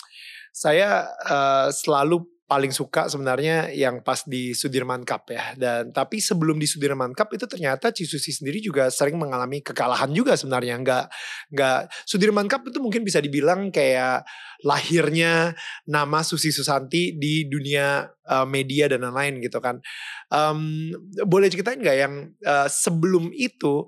saya 0.53 1.09
eh, 1.25 1.67
selalu 1.73 2.25
paling 2.49 2.73
suka 2.73 3.05
sebenarnya 3.05 3.69
yang 3.69 4.01
pas 4.01 4.25
di 4.25 4.57
Sudirman 4.57 5.05
Cup 5.05 5.29
ya. 5.29 5.53
Dan 5.53 5.93
tapi 5.93 6.17
sebelum 6.17 6.57
di 6.57 6.65
Sudirman 6.65 7.13
Cup 7.13 7.29
itu 7.37 7.45
ternyata 7.45 7.93
Cisusi 7.93 8.33
sendiri 8.33 8.57
juga 8.57 8.89
sering 8.89 9.21
mengalami 9.21 9.61
kekalahan 9.61 10.09
juga 10.09 10.33
sebenarnya. 10.33 10.81
Nggak 10.81 11.05
nggak 11.53 11.79
Sudirman 12.09 12.49
Cup 12.49 12.65
itu 12.65 12.81
mungkin 12.81 13.05
bisa 13.05 13.21
dibilang 13.21 13.69
kayak 13.69 14.25
lahirnya 14.65 15.53
nama 15.85 16.25
Susi 16.25 16.49
Susanti 16.49 17.13
di 17.13 17.45
dunia 17.45 18.09
eh, 18.09 18.47
media 18.49 18.89
dan 18.89 19.05
lain-lain 19.05 19.45
gitu 19.45 19.61
kan. 19.61 19.77
Em, 20.33 20.89
boleh 21.29 21.53
ceritain 21.53 21.77
nggak 21.77 21.97
yang 22.01 22.33
eh, 22.33 22.67
sebelum 22.67 23.29
itu 23.29 23.85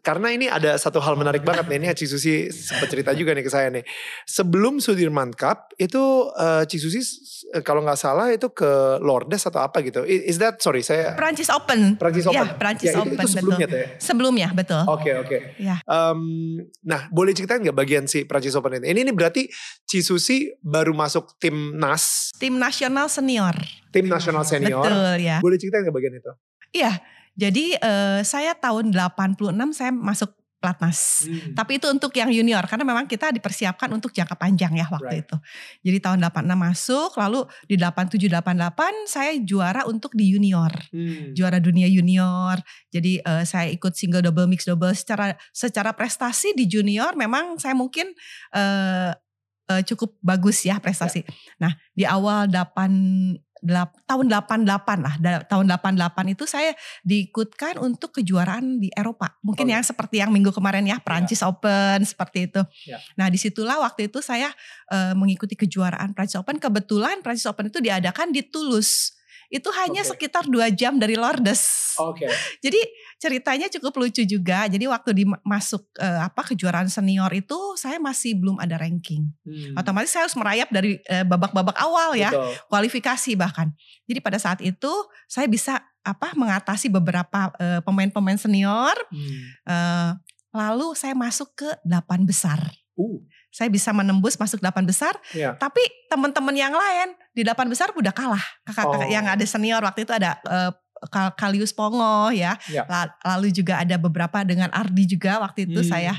karena 0.00 0.30
ini 0.30 0.46
ada 0.46 0.78
satu 0.78 1.02
hal 1.02 1.18
menarik 1.18 1.42
banget 1.42 1.66
nih 1.66 1.76
ini 1.82 1.86
Cisusi 1.92 2.46
sempat 2.48 2.86
cerita 2.88 3.10
juga 3.12 3.34
nih 3.34 3.42
ke 3.42 3.50
saya 3.50 3.68
nih 3.68 3.82
sebelum 4.22 4.78
Sudirman 4.78 5.34
Cup 5.34 5.74
itu 5.76 6.30
Cisusi 6.64 7.02
eh, 7.50 7.60
kalau 7.60 7.82
nggak 7.82 7.98
salah 7.98 8.30
itu 8.30 8.48
ke 8.50 8.98
Lourdes 9.02 9.42
atau 9.44 9.60
apa 9.60 9.82
gitu 9.82 10.06
is 10.06 10.38
that 10.38 10.62
sorry 10.62 10.80
saya 10.80 11.18
Prancis 11.18 11.50
Open. 11.50 11.98
Prancis 11.98 12.22
Ya, 12.24 12.46
Open 12.46 12.56
Prancis 12.56 12.86
Ya, 12.86 12.92
itu, 12.94 13.00
Open 13.02 13.16
itu 13.18 13.28
sebelumnya 13.28 13.66
betul. 13.66 13.80
ya 13.80 13.88
Sebelumnya 13.98 14.48
betul. 14.54 14.82
Oke 14.86 15.10
oke. 15.16 15.38
Ya. 15.58 15.76
Em, 15.82 16.20
nah 16.80 17.10
boleh 17.10 17.34
ceritain 17.34 17.58
nggak 17.58 17.74
bagian 17.74 18.04
si 18.06 18.22
Prancis 18.24 18.54
Open 18.54 18.78
ini? 18.78 18.86
Ini, 18.94 19.00
ini 19.04 19.12
berarti 19.12 19.50
Cisusi 19.84 20.54
baru 20.62 20.94
masuk 20.94 21.34
tim 21.42 21.74
NAS, 21.74 22.30
Tim 22.38 22.56
nasional 22.56 23.10
senior. 23.10 23.52
tim 23.90 24.06
nasional 24.06 24.46
senior. 24.46 24.86
Betul 24.86 25.18
ya. 25.18 25.42
Boleh 25.42 25.58
ceritain 25.58 25.82
nggak 25.82 25.96
bagian 25.96 26.14
itu? 26.14 26.32
Iya. 26.72 26.92
Jadi 27.36 27.78
eh, 27.78 28.20
saya 28.26 28.54
tahun 28.58 28.90
86 28.94 29.76
saya 29.76 29.92
masuk 29.94 30.40
Platnas. 30.60 31.24
Hmm. 31.24 31.56
Tapi 31.56 31.80
itu 31.80 31.88
untuk 31.88 32.12
yang 32.12 32.28
junior 32.28 32.60
karena 32.68 32.84
memang 32.84 33.08
kita 33.08 33.32
dipersiapkan 33.32 33.88
untuk 33.96 34.12
jangka 34.12 34.36
panjang 34.36 34.76
ya 34.76 34.84
waktu 34.92 35.08
Right. 35.08 35.24
itu. 35.24 35.36
Jadi 35.88 35.98
tahun 36.04 36.18
86 36.20 36.52
masuk, 36.52 37.10
lalu 37.16 37.40
di 37.64 37.80
87 37.80 38.28
88 38.28 39.08
saya 39.08 39.32
juara 39.40 39.88
untuk 39.88 40.12
di 40.12 40.28
junior. 40.36 40.68
Hmm. 40.92 41.32
Juara 41.32 41.56
dunia 41.64 41.88
junior. 41.88 42.60
Jadi 42.92 43.24
eh, 43.24 43.44
saya 43.48 43.72
ikut 43.72 43.96
single 43.96 44.20
double 44.20 44.52
mix 44.52 44.68
double 44.68 44.92
secara 44.92 45.32
secara 45.48 45.96
prestasi 45.96 46.52
di 46.52 46.68
junior 46.68 47.16
memang 47.16 47.56
saya 47.56 47.72
mungkin 47.72 48.12
eh, 48.52 49.16
eh, 49.72 49.82
cukup 49.88 50.20
bagus 50.20 50.60
ya 50.68 50.76
prestasi. 50.76 51.24
Nah, 51.56 51.72
di 51.96 52.04
awal 52.04 52.52
8 52.52 53.49
delap- 53.60 53.96
tahun 54.04 54.26
88 54.26 54.98
lah, 55.00 55.14
da- 55.16 55.44
tahun 55.44 55.68
88 55.68 56.32
itu 56.32 56.44
saya 56.44 56.72
diikutkan 57.02 57.76
untuk 57.76 58.16
kejuaraan 58.16 58.78
di 58.78 58.88
Eropa. 58.90 59.36
Mungkin 59.40 59.68
Oh. 59.68 59.72
yang 59.76 59.84
seperti 59.84 60.18
yang 60.18 60.30
minggu 60.30 60.50
kemarin 60.50 60.84
ya, 60.84 60.96
Prancis 60.98 61.40
Open 61.40 62.02
seperti 62.02 62.48
itu. 62.48 62.60
Ya. 62.84 62.98
Nah, 63.14 63.28
di 63.28 63.36
situlah 63.36 63.78
waktu 63.78 64.08
itu 64.08 64.20
saya 64.20 64.50
eh, 64.90 65.14
mengikuti 65.14 65.54
kejuaraan 65.54 66.12
Prancis 66.12 66.34
Open. 66.34 66.58
Kebetulan 66.58 67.22
Prancis 67.22 67.46
Open 67.46 67.68
itu 67.68 67.78
diadakan 67.78 68.34
di 68.34 68.42
Toulouse. 68.42 69.19
Itu 69.50 69.68
hanya 69.74 70.06
Oke. 70.06 70.14
sekitar 70.14 70.46
dua 70.46 70.70
jam 70.70 70.94
dari 70.96 71.18
Lourdes. 71.18 71.92
Oke. 71.98 72.30
Jadi 72.64 72.78
ceritanya 73.18 73.66
cukup 73.66 73.98
lucu 73.98 74.22
juga. 74.22 74.70
Jadi 74.70 74.86
waktu 74.86 75.10
di 75.10 75.24
masuk 75.42 75.90
eh, 75.98 76.20
apa 76.22 76.46
kejuaraan 76.54 76.86
senior 76.86 77.28
itu 77.34 77.58
saya 77.74 77.98
masih 77.98 78.38
belum 78.38 78.62
ada 78.62 78.78
ranking. 78.78 79.26
Hmm. 79.42 79.74
Otomatis 79.74 80.14
saya 80.14 80.30
harus 80.30 80.38
merayap 80.38 80.70
dari 80.70 81.02
eh, 81.10 81.26
babak-babak 81.26 81.74
awal 81.82 82.14
ya, 82.14 82.30
Betul. 82.30 82.54
kualifikasi 82.70 83.30
bahkan. 83.34 83.74
Jadi 84.06 84.22
pada 84.22 84.38
saat 84.38 84.62
itu 84.62 84.90
saya 85.26 85.50
bisa 85.50 85.82
apa 86.00 86.32
mengatasi 86.38 86.86
beberapa 86.86 87.50
eh, 87.58 87.82
pemain-pemain 87.82 88.38
senior. 88.38 88.94
Hmm. 89.10 90.16
lalu 90.50 90.98
saya 90.98 91.14
masuk 91.14 91.54
ke 91.54 91.68
delapan 91.86 92.26
besar. 92.26 92.58
Uh. 92.98 93.22
Saya 93.50 93.66
bisa 93.66 93.90
menembus 93.90 94.34
masuk 94.34 94.58
delapan 94.58 94.86
besar. 94.86 95.14
Ya. 95.30 95.54
Tapi 95.54 95.82
teman-teman 96.06 96.54
yang 96.54 96.70
lain 96.70 97.12
di 97.30 97.42
delapan 97.42 97.66
besar 97.66 97.90
udah 97.90 98.10
kalah. 98.10 98.42
Kakak-kakak 98.62 99.06
Oh. 99.06 99.12
yang 99.12 99.26
ada 99.26 99.42
senior 99.42 99.82
waktu 99.82 100.06
itu 100.06 100.14
ada 100.14 100.38
eh, 100.40 100.70
Kal- 101.06 101.34
Kalius 101.34 101.72
Pongo 101.72 102.30
ya. 102.30 102.54
Ya. 102.66 102.84
La- 102.86 103.10
Lalu 103.34 103.50
juga 103.52 103.80
ada 103.80 103.96
beberapa 103.96 104.44
dengan 104.44 104.70
Ardi 104.70 105.04
juga 105.08 105.40
waktu 105.40 105.66
itu 105.66 105.82
Hmm. 105.82 105.90
saya. 105.90 106.14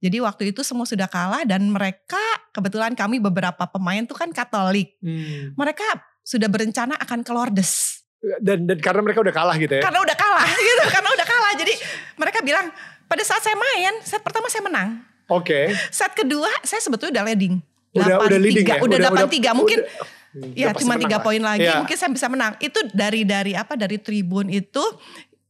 Jadi 0.00 0.16
waktu 0.18 0.56
itu 0.56 0.64
semua 0.64 0.88
sudah 0.88 1.04
kalah 1.04 1.44
dan 1.44 1.68
mereka 1.68 2.16
kebetulan 2.50 2.96
kami 2.96 3.20
beberapa 3.20 3.68
pemain 3.68 4.00
tuh 4.02 4.16
kan 4.16 4.32
Katolik. 4.32 4.96
Hmm. 5.04 5.52
Mereka 5.52 5.84
sudah 6.22 6.48
berencana 6.48 6.96
akan 6.96 7.20
ke 7.20 7.30
Lourdes. 7.30 8.00
Dan 8.40 8.64
dan 8.64 8.80
karena 8.80 9.00
mereka 9.00 9.20
udah 9.20 9.32
kalah 9.32 9.56
gitu 9.56 9.76
ya. 9.76 9.82
Karena 9.82 10.00
udah 10.00 10.16
kalah 10.16 10.48
gitu, 10.68 10.84
karena 10.88 11.08
udah 11.10 11.26
kalah. 11.26 11.52
Jadi 11.56 11.74
mereka 12.16 12.38
bilang 12.40 12.72
pada 13.04 13.20
saat 13.20 13.40
saya 13.40 13.56
main, 13.56 14.00
set 14.00 14.20
pertama 14.20 14.46
saya 14.46 14.62
menang. 14.62 15.04
Oke. 15.30 15.70
Set 15.88 16.12
kedua 16.12 16.50
saya 16.60 16.82
sebetulnya 16.82 17.22
udah 17.22 17.26
leading. 17.30 17.54
Udah 17.90 18.16
udah 18.20 18.38
leading 18.38 18.66
ya. 18.66 18.78
Udah 18.78 18.98
8-3 18.98 19.54
mungkin 19.54 19.80
udah- 19.80 20.18
Ya 20.54 20.70
cuma 20.70 20.94
tiga 20.94 21.18
poin 21.18 21.42
lagi 21.42 21.66
Ya. 21.66 21.82
mungkin 21.82 21.98
saya 21.98 22.06
bisa 22.06 22.30
menang. 22.30 22.54
Itu 22.62 22.78
dari 22.94 23.26
dari 23.26 23.58
apa 23.58 23.74
dari 23.74 23.98
tribun 23.98 24.46
itu 24.46 24.78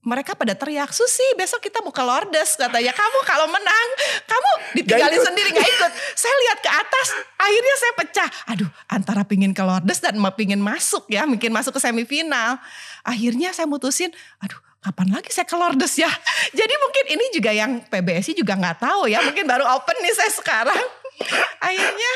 mereka 0.00 0.32
pada 0.32 0.56
teriak 0.56 0.88
Susi 0.88 1.20
besok 1.36 1.60
kita 1.60 1.84
mau 1.84 1.92
ke 1.92 2.00
Lourdes 2.00 2.56
katanya 2.56 2.88
kamu 2.88 3.18
kalau 3.28 3.44
menang 3.52 3.88
kamu 4.24 4.50
ditinggalin 4.72 5.20
ikut. 5.20 5.28
sendiri 5.28 5.48
nggak 5.52 5.68
ikut 5.68 5.92
saya 6.16 6.34
lihat 6.40 6.58
ke 6.64 6.70
atas 6.72 7.06
akhirnya 7.36 7.74
saya 7.76 7.92
pecah 8.00 8.28
aduh 8.48 8.70
antara 8.88 9.28
pingin 9.28 9.52
ke 9.52 9.60
Lourdes 9.60 10.00
dan 10.00 10.16
mau 10.16 10.32
pingin 10.32 10.56
masuk 10.56 11.04
ya 11.04 11.28
mungkin 11.28 11.52
masuk 11.52 11.76
ke 11.76 11.84
semifinal 11.84 12.56
akhirnya 13.04 13.52
saya 13.52 13.68
mutusin 13.68 14.08
aduh 14.40 14.56
kapan 14.80 15.12
lagi 15.12 15.30
saya 15.30 15.44
ke 15.44 15.56
Lourdes 15.56 15.94
ya? 16.00 16.08
Jadi 16.58 16.74
mungkin 16.80 17.04
ini 17.12 17.24
juga 17.36 17.50
yang 17.52 17.84
PBSI 17.86 18.32
juga 18.32 18.56
nggak 18.56 18.80
tahu 18.80 19.08
ya. 19.12 19.20
Mungkin 19.20 19.44
baru 19.44 19.64
open 19.76 19.96
nih 20.00 20.14
saya 20.16 20.32
sekarang. 20.32 20.84
Akhirnya 21.68 22.12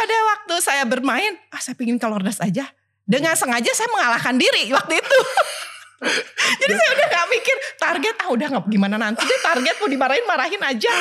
pada 0.00 0.16
waktu 0.34 0.54
saya 0.64 0.82
bermain 0.88 1.36
ah 1.52 1.60
saya 1.60 1.76
pingin 1.76 2.00
ke 2.00 2.06
Lourdes 2.08 2.40
aja. 2.40 2.64
Dengan 3.06 3.38
sengaja 3.38 3.70
saya 3.70 3.86
mengalahkan 3.94 4.34
diri 4.34 4.66
waktu 4.74 4.98
itu 4.98 5.18
jadi 6.60 6.72
saya 6.72 6.90
udah 6.92 7.06
gak 7.08 7.26
mikir 7.32 7.56
target 7.76 8.14
ah 8.20 8.28
udah 8.28 8.46
nggak 8.52 8.64
gimana 8.68 8.96
nanti 8.96 9.22
deh 9.22 9.40
target 9.40 9.74
mau 9.78 9.88
dimarahin 9.88 10.24
marahin 10.26 10.62
aja 10.62 10.92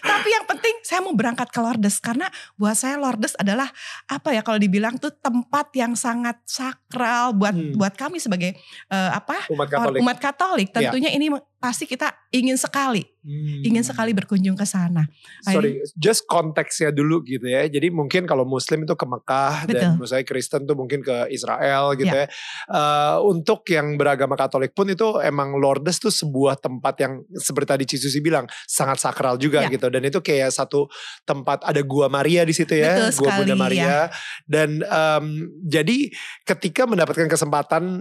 tapi 0.00 0.28
yang 0.30 0.44
penting 0.48 0.74
saya 0.82 1.00
mau 1.00 1.12
berangkat 1.12 1.48
ke 1.50 1.60
Lourdes 1.60 1.98
karena 1.98 2.26
buat 2.56 2.74
saya 2.74 2.96
Lourdes 2.96 3.36
adalah 3.36 3.68
apa 4.06 4.32
ya 4.32 4.42
kalau 4.42 4.58
dibilang 4.58 4.96
tuh 4.96 5.12
tempat 5.12 5.70
yang 5.74 5.94
sangat 5.94 6.40
sakral 6.44 7.30
buat 7.32 7.52
Hmm. 7.52 7.74
buat 7.76 7.92
kami 7.92 8.16
sebagai 8.16 8.54
eh, 8.88 9.10
apa 9.12 9.44
Umat 9.50 9.68
Katolik. 9.68 10.00
umat 10.00 10.18
Katolik 10.18 10.68
tentunya 10.70 11.10
ini 11.10 11.28
pasti 11.60 11.84
kita 11.84 12.08
ingin 12.32 12.56
sekali 12.56 13.04
Hmm. 13.20 13.60
ingin 13.60 13.84
sekali 13.84 14.16
berkunjung 14.16 14.56
ke 14.56 14.64
sana 14.64 15.04
Sorry, 15.44 15.76
just 15.92 16.24
konteksnya 16.24 16.88
dulu 16.88 17.20
gitu 17.20 17.44
ya. 17.44 17.68
Jadi 17.68 17.92
mungkin 17.92 18.24
kalau 18.24 18.48
Muslim 18.48 18.88
itu 18.88 18.96
ke 18.96 19.04
Mekah 19.04 19.68
dan 19.68 19.76
Betul. 19.76 19.88
menurut 19.92 20.08
saya 20.08 20.24
Kristen 20.24 20.64
tuh 20.64 20.72
mungkin 20.72 21.04
ke 21.04 21.28
Israel 21.28 21.92
gitu 22.00 22.08
Ya. 22.08 22.24
ya. 22.24 22.32
Eh, 22.72 23.16
untuk 23.20 23.68
yang 23.68 24.00
beragama 24.00 24.40
Katolik 24.40 24.72
pun 24.72 24.88
itu 24.88 25.20
emang 25.20 25.52
Lourdes 25.60 26.00
tuh 26.00 26.08
sebuah 26.08 26.64
tempat 26.64 26.96
yang 26.96 27.20
seperti 27.36 27.68
tadi 27.68 27.84
Cisusi 27.84 28.24
bilang 28.24 28.48
sangat 28.64 29.04
sakral 29.04 29.36
juga 29.36 29.68
Ya. 29.68 29.68
gitu. 29.68 29.92
Dan 29.92 30.00
itu 30.00 30.24
kayak 30.24 30.48
satu 30.48 30.88
tempat 31.28 31.60
ada 31.68 31.84
gua 31.84 32.08
Maria 32.08 32.48
di 32.48 32.56
situ 32.56 32.72
ya, 32.72 33.12
Betul 33.12 33.20
gua 33.20 33.30
Bunda 33.36 33.52
sekali, 33.52 33.60
Maria. 33.60 33.84
ya. 33.84 34.00
Dan 34.48 34.80
em, 34.80 35.24
jadi 35.60 36.08
ketika 36.48 36.88
mendapatkan 36.88 37.28
kesempatan, 37.28 38.00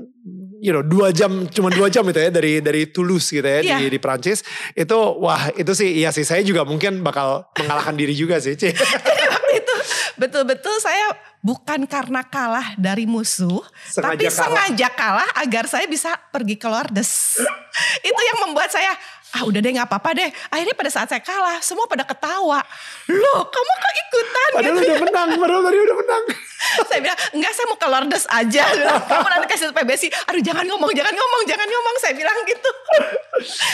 you 0.63 0.71
know, 0.71 0.79
dua 0.79 1.11
jam, 1.11 1.43
cuma 1.51 1.67
dua 1.67 1.91
jam 1.91 2.07
itu 2.07 2.23
ya 2.23 2.31
dari 2.31 2.63
dari 2.63 2.87
Toulouse 2.87 3.35
gitu 3.35 3.43
ya 3.51 3.59
Ya. 3.65 3.77
di 3.79 3.89
di 3.89 3.99
Prancis 3.99 4.45
itu 4.73 4.97
wah 5.17 5.49
itu 5.53 5.71
sih 5.71 5.89
iya 5.95 6.09
sih 6.09 6.21
saya 6.21 6.39
juga 6.41 6.61
mungkin 6.61 7.01
bakal 7.01 7.45
mengalahkan 7.55 7.93
diri 7.93 8.13
juga 8.13 8.37
sih 8.37 8.53
Ci. 8.53 8.69
Jadi 8.71 9.23
waktu 9.33 9.51
itu 9.57 9.75
betul-betul 10.15 10.75
saya 10.77 11.09
bukan 11.39 11.85
karena 11.85 12.21
kalah 12.21 12.75
dari 12.75 13.03
musuh, 13.03 13.63
Sengaja 13.85 14.11
tapi 14.11 14.25
kalah. 14.25 14.35
sengaja 14.35 14.87
kalah 14.91 15.29
agar 15.37 15.63
saya 15.65 15.85
bisa 15.85 16.11
pergi 16.29 16.55
ke 16.55 16.67
Lourdes. 16.67 17.39
itu 18.07 18.21
yang 18.25 18.37
membuat 18.43 18.69
saya 18.69 18.91
ah 19.29 19.45
udah 19.45 19.57
deh 19.57 19.71
nggak 19.71 19.85
apa-apa 19.85 20.09
deh. 20.15 20.29
Akhirnya 20.49 20.73
pada 20.73 20.89
saat 20.89 21.07
saya 21.07 21.21
kalah 21.21 21.61
semua 21.61 21.85
pada 21.85 22.01
ketawa. 22.01 22.59
Loh 23.07 23.41
kamu 23.45 23.71
kok 23.75 23.93
ikutan 23.99 24.49
Padahal 24.51 24.73
gitu. 24.73 24.85
udah 24.85 24.97
menang, 24.99 25.29
padahal 25.35 25.61
tadi 25.63 25.77
udah 25.79 25.97
menang. 25.97 26.23
saya 26.85 26.99
bilang 26.99 27.19
enggak 27.31 27.51
saya 27.51 27.65
mau 27.65 27.77
ke 27.77 27.87
Lordes 27.87 28.25
aja. 28.27 28.63
Kamu 29.01 29.27
nanti 29.27 29.47
kasih 29.47 29.71
PBSI. 29.71 30.07
Aduh 30.27 30.41
jangan 30.41 30.65
ngomong, 30.65 30.91
jangan 30.91 31.13
ngomong, 31.13 31.41
jangan 31.45 31.67
ngomong. 31.67 31.95
Saya 31.99 32.13
bilang 32.13 32.37
gitu. 32.43 32.69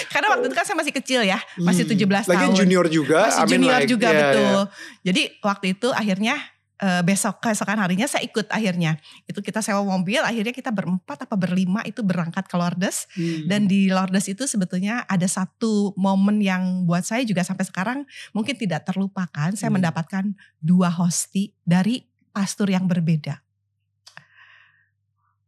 Karena 0.10 0.28
waktu 0.32 0.46
itu 0.48 0.56
kan 0.56 0.66
saya 0.66 0.78
masih 0.78 0.94
kecil 0.94 1.22
ya, 1.22 1.40
masih 1.58 1.84
17 1.86 1.98
Hmm. 2.26 2.32
Lagi 2.32 2.46
tahun. 2.48 2.56
junior 2.56 2.86
juga. 2.88 3.20
Masih 3.28 3.40
I 3.40 3.46
mean 3.46 3.54
junior 3.62 3.76
like, 3.78 3.90
juga 3.90 4.08
yeah, 4.08 4.20
betul. 4.22 4.44
yeah. 4.46 4.66
Jadi 5.04 5.22
waktu 5.40 5.66
itu 5.74 5.88
akhirnya 5.90 6.36
eh, 6.76 7.02
besok 7.02 7.40
keesokan 7.40 7.80
harinya 7.80 8.04
saya 8.04 8.24
ikut 8.24 8.48
akhirnya. 8.48 9.00
Itu 9.24 9.40
kita 9.40 9.60
sewa 9.60 9.80
mobil, 9.82 10.20
akhirnya 10.20 10.52
kita 10.52 10.70
berempat 10.70 11.24
apa 11.24 11.36
berlima 11.36 11.80
itu 11.84 12.04
berangkat 12.04 12.46
ke 12.46 12.56
Lordes. 12.56 13.08
Hmm. 13.16 13.48
Dan 13.48 13.66
di 13.66 13.88
Lordes 13.88 14.28
itu 14.28 14.44
sebetulnya 14.44 15.08
ada 15.08 15.26
satu 15.26 15.96
momen 15.96 16.38
yang 16.40 16.84
buat 16.84 17.02
saya 17.02 17.24
juga 17.24 17.42
sampai 17.42 17.64
sekarang 17.64 18.00
mungkin 18.32 18.56
tidak 18.56 18.84
terlupakan. 18.84 19.56
Saya 19.56 19.72
Hmm. 19.72 19.80
mendapatkan 19.80 20.24
dua 20.60 20.92
hosti 20.92 21.56
dari 21.64 22.04
pastor 22.36 22.68
yang 22.68 22.84
berbeda. 22.84 23.45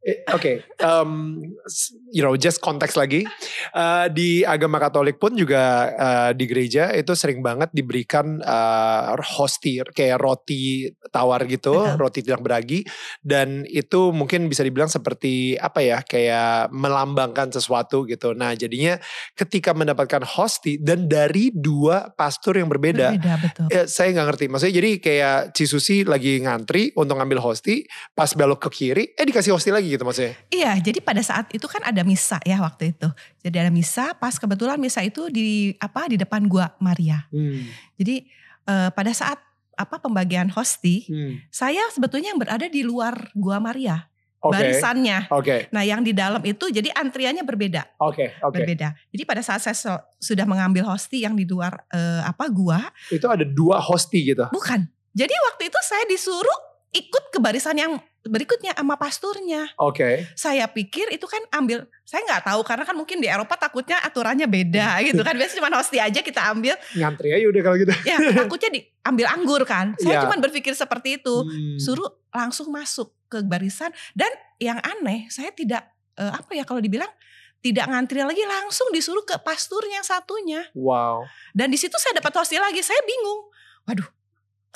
Eh, 0.08 0.24
Oke, 0.32 0.64
um, 0.80 1.36
s- 1.68 1.92
you 2.16 2.24
know, 2.24 2.32
just 2.40 2.64
konteks 2.64 2.96
lagi. 2.96 3.28
Uh, 3.76 4.08
di 4.08 4.40
agama 4.48 4.80
Katolik 4.80 5.20
pun 5.20 5.36
juga 5.36 5.92
uh, 6.00 6.32
di 6.32 6.48
gereja 6.48 6.96
itu 6.96 7.12
sering 7.12 7.44
banget 7.44 7.76
diberikan 7.76 8.40
uh, 8.40 9.20
hosti 9.20 9.84
kayak 9.84 10.16
roti 10.16 10.88
tawar 11.12 11.44
gitu, 11.44 11.76
Betul. 11.76 12.00
roti 12.00 12.20
tidak 12.24 12.40
beragi, 12.40 12.88
dan 13.20 13.68
itu 13.68 14.16
mungkin 14.16 14.48
bisa 14.48 14.64
dibilang 14.64 14.88
seperti 14.88 15.60
apa 15.60 15.84
ya, 15.84 16.00
kayak 16.00 16.72
melambangkan 16.72 17.52
sesuatu 17.52 18.08
gitu. 18.08 18.32
Nah, 18.32 18.56
jadinya 18.56 18.96
ketika 19.36 19.76
mendapatkan 19.76 20.24
hosti 20.24 20.80
dan 20.80 21.12
dari 21.12 21.52
dua 21.52 22.16
pastor 22.16 22.56
yang 22.56 22.72
berbeda, 22.72 23.12
Berbeda 23.20 23.34
betul. 23.44 23.66
Ya, 23.76 23.84
saya 23.92 24.16
nggak 24.16 24.28
ngerti. 24.32 24.46
Maksudnya 24.48 24.76
jadi 24.80 24.92
kayak 25.04 25.38
Cisusi 25.52 26.08
lagi 26.08 26.40
ngantri 26.40 26.96
untuk 26.96 27.20
ngambil 27.20 27.44
hosti, 27.44 27.84
pas 28.16 28.32
belok 28.32 28.64
ke 28.64 28.70
kiri, 28.72 29.04
eh 29.12 29.26
dikasih 29.28 29.52
hosti 29.52 29.76
lagi 29.76 29.97
gitu 29.97 29.97
maksudnya. 30.04 30.34
Iya, 30.50 30.78
jadi 30.82 31.00
pada 31.00 31.22
saat 31.22 31.50
itu 31.50 31.66
kan 31.66 31.82
ada 31.82 32.02
misa 32.04 32.38
ya 32.44 32.60
waktu 32.60 32.92
itu. 32.94 33.08
Jadi 33.42 33.56
ada 33.58 33.72
misa, 33.72 34.12
pas 34.14 34.36
kebetulan 34.36 34.76
misa 34.76 35.02
itu 35.02 35.32
di 35.32 35.74
apa 35.80 36.12
di 36.12 36.18
depan 36.20 36.46
gua 36.46 36.74
Maria. 36.78 37.26
Hmm. 37.32 37.66
Jadi 37.96 38.28
eh, 38.68 38.90
pada 38.92 39.12
saat 39.14 39.40
apa 39.74 40.02
pembagian 40.02 40.50
hosti, 40.50 41.06
Hmm. 41.06 41.38
saya 41.48 41.86
sebetulnya 41.94 42.34
yang 42.34 42.42
berada 42.42 42.66
di 42.66 42.82
luar 42.82 43.30
gua 43.38 43.62
Maria, 43.62 44.10
Oke. 44.42 44.58
barisannya. 44.58 45.30
Oke. 45.30 45.70
Nah, 45.70 45.86
yang 45.86 46.02
di 46.02 46.18
dalam 46.18 46.42
itu 46.42 46.68
jadi 46.68 46.90
antriannya 46.92 47.46
berbeda, 47.46 47.86
Oke. 48.02 48.34
Oke. 48.42 48.54
berbeda. 48.58 48.98
Jadi 49.14 49.24
pada 49.24 49.46
saat 49.46 49.62
saya 49.62 49.78
sudah 50.18 50.46
mengambil 50.50 50.82
hosti 50.90 51.22
yang 51.24 51.38
di 51.38 51.46
luar 51.46 51.78
eh, 51.94 52.22
apa 52.26 52.50
gua, 52.50 52.90
Itu 53.14 53.30
ada 53.30 53.46
dua 53.46 53.78
hosti 53.78 54.34
gitu. 54.34 54.50
bukan. 54.50 54.90
Jadi 55.14 55.34
waktu 55.50 55.70
itu 55.70 55.80
saya 55.82 56.06
disuruh 56.06 56.60
ikut 56.94 57.34
ke 57.34 57.38
barisan 57.38 57.78
yang 57.78 57.94
berikutnya 58.28 58.76
sama 58.76 58.96
pasturnya. 58.96 59.68
Oke. 59.76 60.28
Saya 60.36 60.68
pikir 60.68 61.10
itu 61.10 61.26
kan 61.26 61.40
ambil, 61.52 61.88
saya 62.04 62.24
nggak 62.24 62.44
tahu 62.48 62.62
karena 62.64 62.84
kan 62.84 62.96
mungkin 62.96 63.18
di 63.18 63.28
Eropa 63.28 63.56
takutnya 63.56 63.98
aturannya 64.00 64.46
beda 64.46 65.00
gitu 65.08 65.24
kan. 65.24 65.34
Biasanya 65.34 65.58
cuma 65.60 65.70
hosti 65.76 65.98
aja 65.98 66.20
kita 66.20 66.42
ambil, 66.52 66.76
Ngantri 66.94 67.34
aja 67.34 67.46
udah 67.48 67.62
kalau 67.64 67.78
gitu. 67.80 67.94
ya 68.06 68.18
takutnya 68.36 68.70
diambil 68.76 69.28
anggur 69.32 69.62
kan. 69.64 69.96
Saya 69.98 70.20
Iya. 70.20 70.24
cuma 70.28 70.36
berpikir 70.38 70.72
seperti 70.72 71.18
itu. 71.18 71.36
Hmm. 71.44 71.80
Suruh 71.80 72.08
langsung 72.32 72.70
masuk 72.70 73.16
ke 73.28 73.44
barisan 73.44 73.92
dan 74.16 74.30
yang 74.58 74.80
aneh 74.80 75.28
saya 75.28 75.52
tidak 75.52 75.84
eh, 76.16 76.32
apa 76.32 76.56
ya 76.56 76.64
kalau 76.64 76.80
dibilang 76.80 77.10
tidak 77.58 77.90
ngantri 77.90 78.22
lagi 78.22 78.40
langsung 78.46 78.88
disuruh 78.94 79.26
ke 79.26 79.36
pastur 79.42 79.82
yang 79.84 80.06
satunya. 80.06 80.64
Wow. 80.72 81.26
Dan 81.52 81.68
di 81.68 81.78
situ 81.78 81.98
saya 81.98 82.16
dapat 82.22 82.32
hosti 82.38 82.56
lagi. 82.56 82.80
Saya 82.80 83.02
bingung. 83.04 83.50
Waduh, 83.84 84.08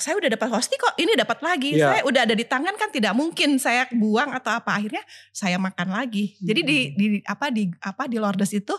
saya 0.02 0.18
udah 0.18 0.34
dapat 0.34 0.48
hosti 0.50 0.74
kok. 0.74 0.98
Ini 0.98 1.14
dapat 1.14 1.38
lagi. 1.40 1.78
Iya. 1.78 1.86
Saya 1.86 2.02
udah 2.02 2.20
ada 2.26 2.34
di 2.34 2.42
tangan 2.42 2.74
kan 2.74 2.90
tidak 2.90 3.14
mungkin 3.14 3.56
saya 3.56 3.86
buang 3.94 4.34
atau 4.34 4.50
apa. 4.50 4.74
Akhirnya 4.74 5.06
saya 5.30 5.56
makan 5.56 5.94
lagi. 5.94 6.34
Jadi 6.42 6.60
di, 6.60 6.78
Hmm. 6.82 6.94
di 6.98 7.06
apa 7.22 7.46
di 7.48 7.70
apa 7.78 8.10
di 8.10 8.18
Lourdes 8.18 8.50
itu 8.50 8.74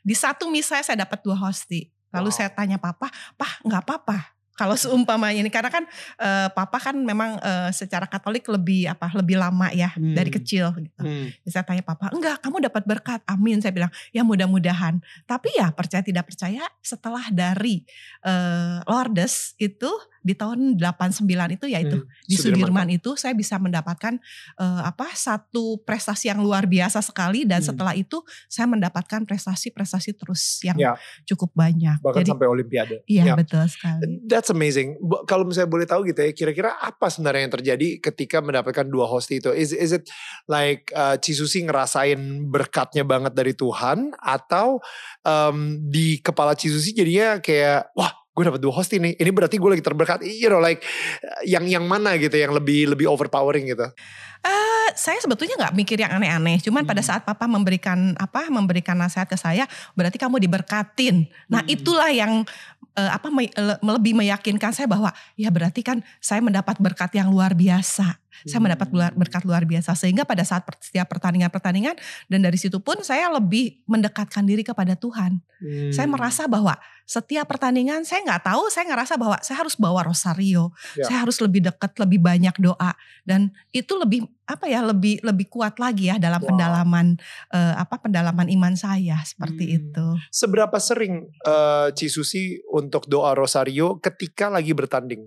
di 0.00 0.14
satu 0.14 0.46
misa 0.46 0.78
saya 0.80 1.02
dapat 1.02 1.18
dua 1.20 1.34
hosti. 1.34 1.90
Lalu 2.08 2.30
Wow. 2.30 2.36
saya 2.38 2.48
tanya 2.54 2.78
papa, 2.78 3.10
pah 3.34 3.52
nggak 3.66 3.82
apa-apa. 3.84 4.18
Kalau 4.58 4.74
seumpamanya 4.74 5.38
ini 5.38 5.54
karena 5.54 5.70
kan 5.70 5.86
eh, 6.18 6.50
papa 6.50 6.82
kan 6.82 6.98
memang 6.98 7.38
eh, 7.38 7.70
secara 7.70 8.10
Katolik 8.10 8.42
lebih 8.50 8.90
apa 8.90 9.06
lebih 9.14 9.38
lama 9.38 9.70
ya 9.70 9.94
Hmm. 9.94 10.18
dari 10.18 10.34
kecil 10.34 10.74
gitu. 10.82 10.98
Hmm. 10.98 11.30
Jadi 11.30 11.50
Saya 11.54 11.62
tanya 11.62 11.86
papa, 11.86 12.10
enggak 12.10 12.42
kamu 12.42 12.66
dapat 12.66 12.82
berkat, 12.82 13.20
amin. 13.30 13.62
Saya 13.62 13.70
bilang, 13.70 13.92
ya 14.10 14.26
mudah-mudahan. 14.26 14.98
Tapi 15.30 15.54
ya 15.54 15.70
percaya 15.70 16.02
tidak 16.02 16.26
percaya 16.26 16.66
setelah 16.82 17.22
dari 17.30 17.86
eh, 18.26 18.82
Lourdes 18.82 19.54
itu 19.62 19.86
di 20.20 20.34
tahun 20.34 20.76
89 20.76 21.54
itu 21.54 21.66
yaitu 21.66 21.96
Hmm. 22.02 22.08
di 22.26 22.36
Sudirman 22.36 22.88
itu 22.90 23.14
saya 23.14 23.32
bisa 23.34 23.56
mendapatkan 23.56 24.18
eh, 24.58 24.82
apa 24.82 25.10
satu 25.14 25.80
prestasi 25.82 26.28
yang 26.28 26.40
luar 26.42 26.66
biasa 26.66 27.00
sekali 27.00 27.44
dan 27.44 27.60
Hmm. 27.62 27.68
setelah 27.74 27.94
itu 27.94 28.20
saya 28.46 28.66
mendapatkan 28.66 29.24
prestasi-prestasi 29.24 30.14
terus 30.14 30.60
yang 30.62 30.76
Ya. 30.78 30.92
cukup 31.24 31.54
banyak. 31.54 31.98
Bahkan 32.02 32.22
Jadi 32.22 32.30
sampai 32.30 32.48
Olimpiade. 32.48 32.96
iya 33.06 33.32
Ya. 33.32 33.34
betul 33.38 33.62
sekali. 33.68 34.22
That's 34.26 34.50
amazing. 34.50 34.98
Kalau 35.24 35.46
misalnya 35.46 35.70
boleh 35.70 35.86
tahu 35.86 36.06
gitu 36.06 36.20
ya, 36.22 36.30
kira-kira 36.32 36.74
apa 36.76 37.08
sebenarnya 37.08 37.48
yang 37.48 37.54
terjadi 37.54 37.88
ketika 38.00 38.38
mendapatkan 38.40 38.86
dua 38.86 39.06
hosti 39.06 39.38
itu? 39.38 39.50
Is, 39.54 39.70
is 39.70 39.92
it 39.92 40.06
like 40.46 40.90
uh, 40.92 41.16
Cisusi 41.18 41.62
ngerasain 41.62 42.18
berkatnya 42.46 43.02
banget 43.02 43.32
dari 43.34 43.52
Tuhan 43.52 44.12
atau 44.18 44.78
um, 45.22 45.58
di 45.88 46.18
kepala 46.18 46.54
Cisusi 46.54 46.92
jadinya 46.92 47.38
kayak 47.38 47.92
wah 47.94 48.12
gue 48.38 48.46
dapat 48.54 48.62
dua 48.62 48.70
hosti 48.70 49.02
nih, 49.02 49.18
ini 49.18 49.30
berarti 49.34 49.58
gue 49.58 49.70
lagi 49.74 49.82
terberkat. 49.82 50.22
You 50.22 50.46
know 50.46 50.62
like 50.62 50.78
uh, 51.26 51.42
yang 51.42 51.66
yang 51.66 51.82
mana 51.90 52.14
gitu 52.14 52.38
yang 52.38 52.54
lebih 52.54 52.94
lebih 52.94 53.10
overpowering 53.10 53.66
gitu? 53.66 53.90
Eh, 54.38 54.88
saya 54.94 55.18
sebetulnya 55.18 55.58
nggak 55.58 55.74
mikir 55.74 55.98
yang 55.98 56.14
aneh-aneh. 56.14 56.62
Cuman 56.62 56.86
pada 56.86 57.02
Hmm. 57.02 57.10
saat 57.10 57.22
papa 57.26 57.50
memberikan 57.50 58.14
apa, 58.14 58.46
memberikan 58.46 58.94
nasihat 58.94 59.26
ke 59.26 59.34
saya, 59.34 59.66
berarti 59.98 60.14
kamu 60.14 60.38
diberkatin. 60.38 61.26
Nah 61.50 61.66
Hmm. 61.66 61.74
itulah 61.74 62.06
yang 62.14 62.46
eh, 62.94 63.10
apa 63.14 63.30
me- 63.30 63.50
le- 63.54 63.78
lebih 63.82 64.14
meyakinkan 64.14 64.74
saya 64.74 64.90
bahwa 64.90 65.14
ya 65.38 65.50
berarti 65.54 65.86
kan 65.86 66.02
saya 66.18 66.42
mendapat 66.42 66.78
berkat 66.82 67.14
yang 67.14 67.30
luar 67.30 67.54
biasa. 67.54 68.18
Saya 68.46 68.60
mendapat 68.60 68.88
berkat 69.16 69.42
luar 69.42 69.64
biasa 69.64 69.96
sehingga 69.96 70.22
pada 70.22 70.44
saat 70.44 70.62
setiap 70.78 71.08
pertandingan-pertandingan 71.10 71.96
dan 72.28 72.38
dari 72.44 72.58
situ 72.60 72.78
pun 72.78 73.00
saya 73.02 73.32
lebih 73.32 73.82
mendekatkan 73.88 74.44
diri 74.46 74.62
kepada 74.62 74.94
Tuhan. 74.94 75.42
Hmm. 75.58 75.90
Saya 75.90 76.06
merasa 76.06 76.46
bahwa 76.46 76.78
setiap 77.02 77.48
pertandingan 77.48 78.04
saya 78.04 78.22
nggak 78.22 78.46
tahu, 78.46 78.68
saya 78.70 78.84
ngerasa 78.86 79.16
bahwa 79.18 79.40
saya 79.40 79.64
harus 79.64 79.74
bawa 79.74 80.04
rosario, 80.06 80.70
Ya. 80.94 81.08
saya 81.08 81.18
harus 81.24 81.40
lebih 81.40 81.64
dekat, 81.66 81.96
lebih 81.98 82.20
banyak 82.20 82.54
doa 82.60 82.92
dan 83.24 83.50
itu 83.72 83.96
lebih 83.96 84.28
apa 84.44 84.64
ya 84.64 84.80
lebih 84.80 85.20
lebih 85.24 85.48
kuat 85.50 85.76
lagi 85.80 86.08
ya 86.08 86.16
dalam 86.16 86.40
Wow. 86.40 86.48
pendalaman 86.54 87.06
eh, 87.50 87.74
apa 87.74 87.96
pendalaman 88.00 88.46
iman 88.48 88.74
saya 88.76 89.18
seperti 89.24 89.64
Hmm. 89.66 89.76
itu. 89.82 90.06
Seberapa 90.30 90.76
sering 90.78 91.26
uh, 91.48 91.88
Cisusi 91.96 92.60
untuk 92.70 93.08
doa 93.08 93.32
rosario 93.34 93.96
ketika 93.98 94.52
lagi 94.52 94.70
bertanding? 94.76 95.26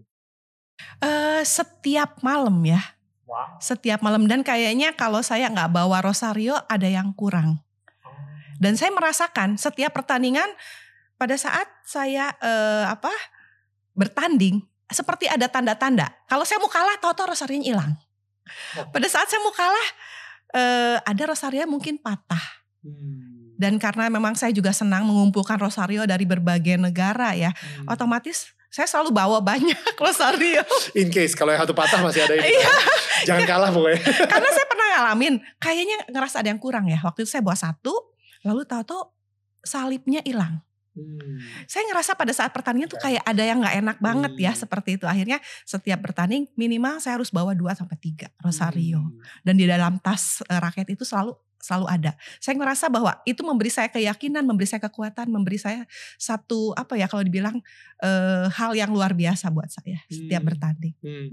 Eh, 1.02 1.41
setiap 1.45 2.21
malam 2.21 2.62
ya, 2.65 2.82
Wow. 3.31 3.63
setiap 3.63 4.03
malam 4.03 4.27
dan 4.27 4.43
kayaknya 4.43 4.91
kalau 4.91 5.23
saya 5.23 5.47
nggak 5.47 5.71
bawa 5.71 6.03
rosario 6.03 6.59
ada 6.67 6.83
yang 6.83 7.15
kurang. 7.15 7.63
Dan 8.59 8.75
saya 8.75 8.91
merasakan 8.91 9.55
setiap 9.55 9.95
pertandingan 9.95 10.51
pada 11.15 11.39
saat 11.39 11.65
saya 11.87 12.35
eh, 12.43 12.85
apa 12.91 13.09
bertanding 13.95 14.61
seperti 14.91 15.31
ada 15.31 15.47
tanda-tanda. 15.47 16.11
Kalau 16.27 16.43
saya 16.43 16.59
mau 16.59 16.67
kalah, 16.67 16.99
tahu-tahu 16.99 17.31
rosarionya 17.31 17.71
hilang. 17.71 17.91
Pada 18.91 19.07
saat 19.07 19.31
saya 19.31 19.39
mau 19.39 19.55
kalah, 19.55 19.87
eh, 20.51 20.97
ada 20.99 21.23
rosario 21.31 21.63
mungkin 21.65 21.95
patah. 21.95 22.43
Hmm. 22.83 23.55
Dan 23.55 23.79
karena 23.79 24.11
memang 24.11 24.35
saya 24.35 24.51
juga 24.51 24.75
senang 24.75 25.07
mengumpulkan 25.07 25.55
rosario 25.55 26.03
dari 26.03 26.27
berbagai 26.27 26.75
negara 26.81 27.31
ya, 27.37 27.55
Hmm. 27.55 27.87
otomatis 27.87 28.51
saya 28.71 28.88
selalu 28.88 29.12
bawa 29.12 29.43
banyak 29.43 29.75
rosario. 29.99 30.63
In 30.95 31.12
case 31.12 31.36
kalau 31.36 31.51
yang 31.51 31.62
satu 31.62 31.75
patah 31.75 31.99
masih 31.99 32.23
ada 32.23 32.39
ini. 32.39 32.55
Iya. 32.55 32.71
Jangan 33.27 33.43
kalah 33.43 33.69
pokoknya. 33.69 33.99
karena 34.31 34.49
saya 34.49 34.65
pernah 34.65 34.88
ngalamin, 34.95 35.34
kayaknya 35.60 35.97
ngerasa 36.07 36.39
ada 36.39 36.49
yang 36.49 36.62
kurang 36.63 36.88
ya. 36.88 36.97
Waktu 37.03 37.27
itu 37.27 37.36
saya 37.36 37.43
bawa 37.43 37.60
satu, 37.60 37.91
lalu 38.47 38.63
tahu-tahu 38.63 39.12
salibnya 39.62 40.23
hilang. 40.23 40.63
Hmm. 40.91 41.39
Saya 41.71 41.88
ngerasa 41.88 42.19
pada 42.19 42.36
saat 42.36 42.51
pertandingan 42.51 42.91
tuh 42.91 42.99
kayak 42.99 43.23
ada 43.23 43.43
yang 43.43 43.63
nggak 43.63 43.75
enak 43.79 43.97
banget 44.03 44.34
ya 44.39 44.51
Hmm. 44.51 44.60
seperti 44.60 44.99
itu. 44.99 45.05
Akhirnya 45.07 45.39
setiap 45.63 45.99
bertanding 46.03 46.51
minimal 46.60 46.99
saya 46.99 47.15
harus 47.15 47.31
bawa 47.31 47.55
2 47.55 47.71
sampai 47.75 47.95
3 47.99 48.27
rosario. 48.43 48.99
Hmm. 48.99 49.15
Dan 49.43 49.55
di 49.55 49.67
dalam 49.67 49.99
tas 50.03 50.43
eh, 50.43 50.60
raket 50.60 50.88
itu 50.91 51.03
selalu 51.07 51.36
selalu 51.62 51.86
ada. 51.88 52.12
Saya 52.41 52.58
ngerasa 52.58 52.89
bahwa 52.89 53.21
itu 53.24 53.45
memberi 53.45 53.69
saya 53.69 53.88
keyakinan, 53.88 54.43
memberi 54.43 54.65
saya 54.65 54.82
kekuatan, 54.82 55.30
memberi 55.30 55.62
saya 55.62 55.86
satu 56.17 56.74
apa 56.74 56.97
ya 56.97 57.06
kalau 57.06 57.21
dibilang 57.21 57.62
eh, 58.02 58.45
hal 58.50 58.74
yang 58.74 58.89
luar 58.89 59.13
biasa 59.13 59.54
buat 59.54 59.69
saya 59.69 60.02
setiap 60.10 60.41
Hmm. 60.41 60.50
bertanding. 60.50 60.93
Hmm. 61.06 61.28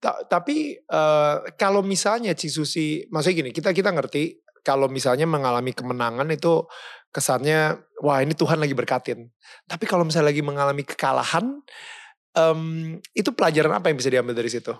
Ta- 0.00 0.24
tapi 0.24 0.80
eh, 0.80 1.36
kalau 1.60 1.84
misalnya 1.84 2.32
Cisusi, 2.32 3.04
maksudnya 3.12 3.46
gini, 3.46 3.50
kita 3.52 3.76
kita 3.76 3.92
ngerti 3.92 4.40
kalau 4.64 4.88
misalnya 4.88 5.24
mengalami 5.24 5.72
kemenangan 5.72 6.28
itu 6.28 6.64
kesannya 7.08 7.80
wah 8.04 8.20
ini 8.20 8.36
Tuhan 8.36 8.60
lagi 8.60 8.76
berkatin. 8.76 9.28
Tapi 9.64 9.84
kalau 9.88 10.04
misalnya 10.04 10.28
lagi 10.28 10.44
mengalami 10.44 10.84
kekalahan, 10.84 11.60
em, 12.36 12.60
itu 13.16 13.30
pelajaran 13.32 13.80
apa 13.80 13.88
yang 13.88 13.96
bisa 13.96 14.12
diambil 14.12 14.36
dari 14.36 14.50
situ? 14.52 14.76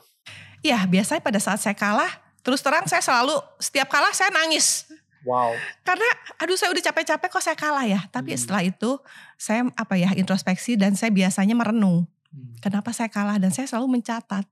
Iya, 0.60 0.84
biasanya 0.90 1.22
pada 1.24 1.40
saat 1.40 1.62
saya 1.62 1.72
kalah, 1.72 2.10
terus 2.42 2.60
terang 2.62 2.86
saya 2.86 3.02
selalu 3.04 3.38
setiap 3.58 3.88
kalah 3.90 4.12
saya 4.14 4.32
nangis. 4.32 4.88
Wow. 5.26 5.52
Karena 5.82 6.06
aduh 6.38 6.54
saya 6.54 6.70
udah 6.70 6.84
capek-capek 6.88 7.28
kok 7.28 7.42
saya 7.42 7.58
kalah 7.58 7.84
ya. 7.84 8.00
Tapi 8.08 8.32
Hmm. 8.34 8.40
setelah 8.40 8.62
itu 8.64 8.90
saya 9.34 9.66
apa 9.74 9.98
ya 9.98 10.14
introspeksi 10.14 10.78
dan 10.78 10.94
saya 10.94 11.10
biasanya 11.10 11.58
merenung. 11.58 12.06
Hmm. 12.30 12.54
Kenapa 12.62 12.94
saya 12.94 13.10
kalah 13.10 13.36
dan 13.36 13.50
saya 13.50 13.66
selalu 13.66 13.98
mencatat. 13.98 14.46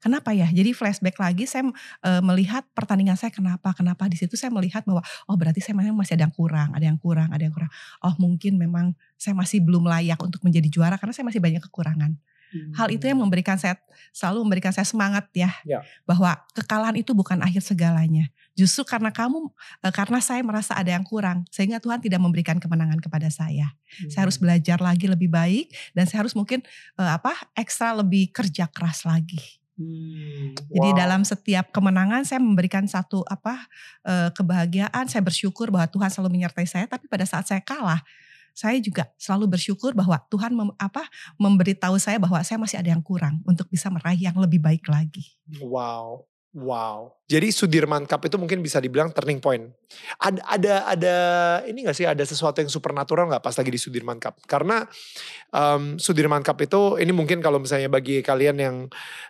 Kenapa 0.00 0.32
ya? 0.32 0.48
Jadi 0.48 0.72
flashback 0.72 1.20
lagi 1.20 1.44
saya 1.44 1.68
e, 2.00 2.10
melihat 2.24 2.64
pertandingan 2.72 3.20
saya 3.20 3.28
kenapa? 3.28 3.76
Kenapa 3.76 4.08
di 4.08 4.16
situ 4.16 4.32
saya 4.32 4.48
melihat 4.48 4.80
bahwa 4.88 5.04
oh 5.28 5.36
berarti 5.36 5.60
saya 5.60 5.76
memang 5.76 5.92
masih 5.92 6.16
ada 6.16 6.24
yang 6.24 6.32
kurang, 6.32 6.72
ada 6.72 6.88
yang 6.88 6.96
kurang, 6.96 7.28
ada 7.28 7.44
yang 7.44 7.52
kurang. 7.52 7.68
Oh 8.00 8.16
mungkin 8.16 8.56
memang 8.56 8.96
saya 9.20 9.36
masih 9.36 9.60
belum 9.60 9.84
layak 9.84 10.16
untuk 10.24 10.40
menjadi 10.40 10.72
juara 10.72 10.96
karena 10.96 11.12
saya 11.12 11.28
masih 11.28 11.44
banyak 11.44 11.60
kekurangan. 11.68 12.16
Hal 12.74 12.90
itu 12.90 13.06
yang 13.06 13.18
memberikan 13.22 13.54
saya 13.56 13.78
selalu 14.10 14.42
memberikan 14.42 14.74
saya 14.74 14.86
semangat 14.86 15.30
ya, 15.30 15.50
Ya. 15.62 15.80
bahwa 16.02 16.34
kekalahan 16.54 16.98
itu 16.98 17.14
bukan 17.14 17.38
akhir 17.40 17.62
segalanya. 17.62 18.26
Justru 18.58 18.82
karena 18.82 19.14
kamu 19.14 19.50
eh, 19.86 19.94
karena 19.94 20.18
saya 20.18 20.42
merasa 20.42 20.74
ada 20.74 20.90
yang 20.90 21.06
kurang 21.06 21.46
sehingga 21.48 21.78
Tuhan 21.78 22.02
tidak 22.02 22.18
memberikan 22.18 22.58
kemenangan 22.58 22.98
kepada 22.98 23.30
saya. 23.30 23.70
Saya 24.10 24.26
harus 24.26 24.38
belajar 24.38 24.82
lagi 24.82 25.06
lebih 25.06 25.30
baik 25.30 25.70
dan 25.94 26.04
saya 26.10 26.26
harus 26.26 26.34
mungkin 26.34 26.62
eh, 26.98 27.10
apa 27.10 27.34
ekstra 27.54 27.94
lebih 27.94 28.34
kerja 28.34 28.66
keras 28.66 29.06
lagi. 29.06 29.60
Hmm, 29.80 30.52
Jadi 30.68 30.88
wow. 30.92 30.98
dalam 30.98 31.24
setiap 31.24 31.72
kemenangan 31.72 32.20
saya 32.28 32.36
memberikan 32.36 32.84
satu 32.84 33.24
apa 33.24 33.64
eh, 34.04 34.28
kebahagiaan, 34.36 35.08
saya 35.08 35.24
bersyukur 35.24 35.72
bahwa 35.72 35.88
Tuhan 35.88 36.12
selalu 36.12 36.36
menyertai 36.36 36.68
saya. 36.68 36.84
Tapi 36.84 37.08
pada 37.08 37.24
saat 37.24 37.48
saya 37.48 37.64
kalah, 37.64 38.04
saya 38.54 38.78
juga 38.82 39.08
selalu 39.16 39.56
bersyukur 39.56 39.92
bahwa 39.96 40.20
Tuhan 40.28 40.52
mem, 40.52 40.70
apa 40.76 41.06
memberitahu 41.36 41.96
saya 41.96 42.20
bahwa 42.20 42.40
saya 42.44 42.58
masih 42.60 42.80
ada 42.80 42.90
yang 42.92 43.02
kurang 43.02 43.40
untuk 43.46 43.68
bisa 43.70 43.88
meraih 43.88 44.20
yang 44.20 44.36
lebih 44.38 44.60
baik 44.62 44.86
lagi. 44.88 45.36
Wow. 45.60 46.30
Wow. 46.50 47.14
Jadi 47.30 47.54
Sudirman 47.54 48.10
Cup 48.10 48.26
itu 48.26 48.34
mungkin 48.34 48.58
bisa 48.58 48.82
dibilang 48.82 49.14
turning 49.14 49.38
point. 49.38 49.70
Ada 50.18 50.42
ada 50.50 50.74
ada 50.82 51.16
ini 51.62 51.86
gak 51.86 51.94
sih 51.94 52.02
ada 52.02 52.26
sesuatu 52.26 52.58
yang 52.58 52.66
supernatural 52.66 53.30
nggak 53.30 53.38
pas 53.38 53.54
lagi 53.54 53.70
di 53.70 53.78
Sudirman 53.78 54.18
Cup? 54.18 54.42
Karena 54.50 54.82
um, 55.54 55.94
Sudirman 55.94 56.42
Cup 56.42 56.58
itu 56.58 56.98
ini 56.98 57.14
mungkin 57.14 57.38
kalau 57.38 57.62
misalnya 57.62 57.86
bagi 57.86 58.18
kalian 58.18 58.56
yang 58.58 58.76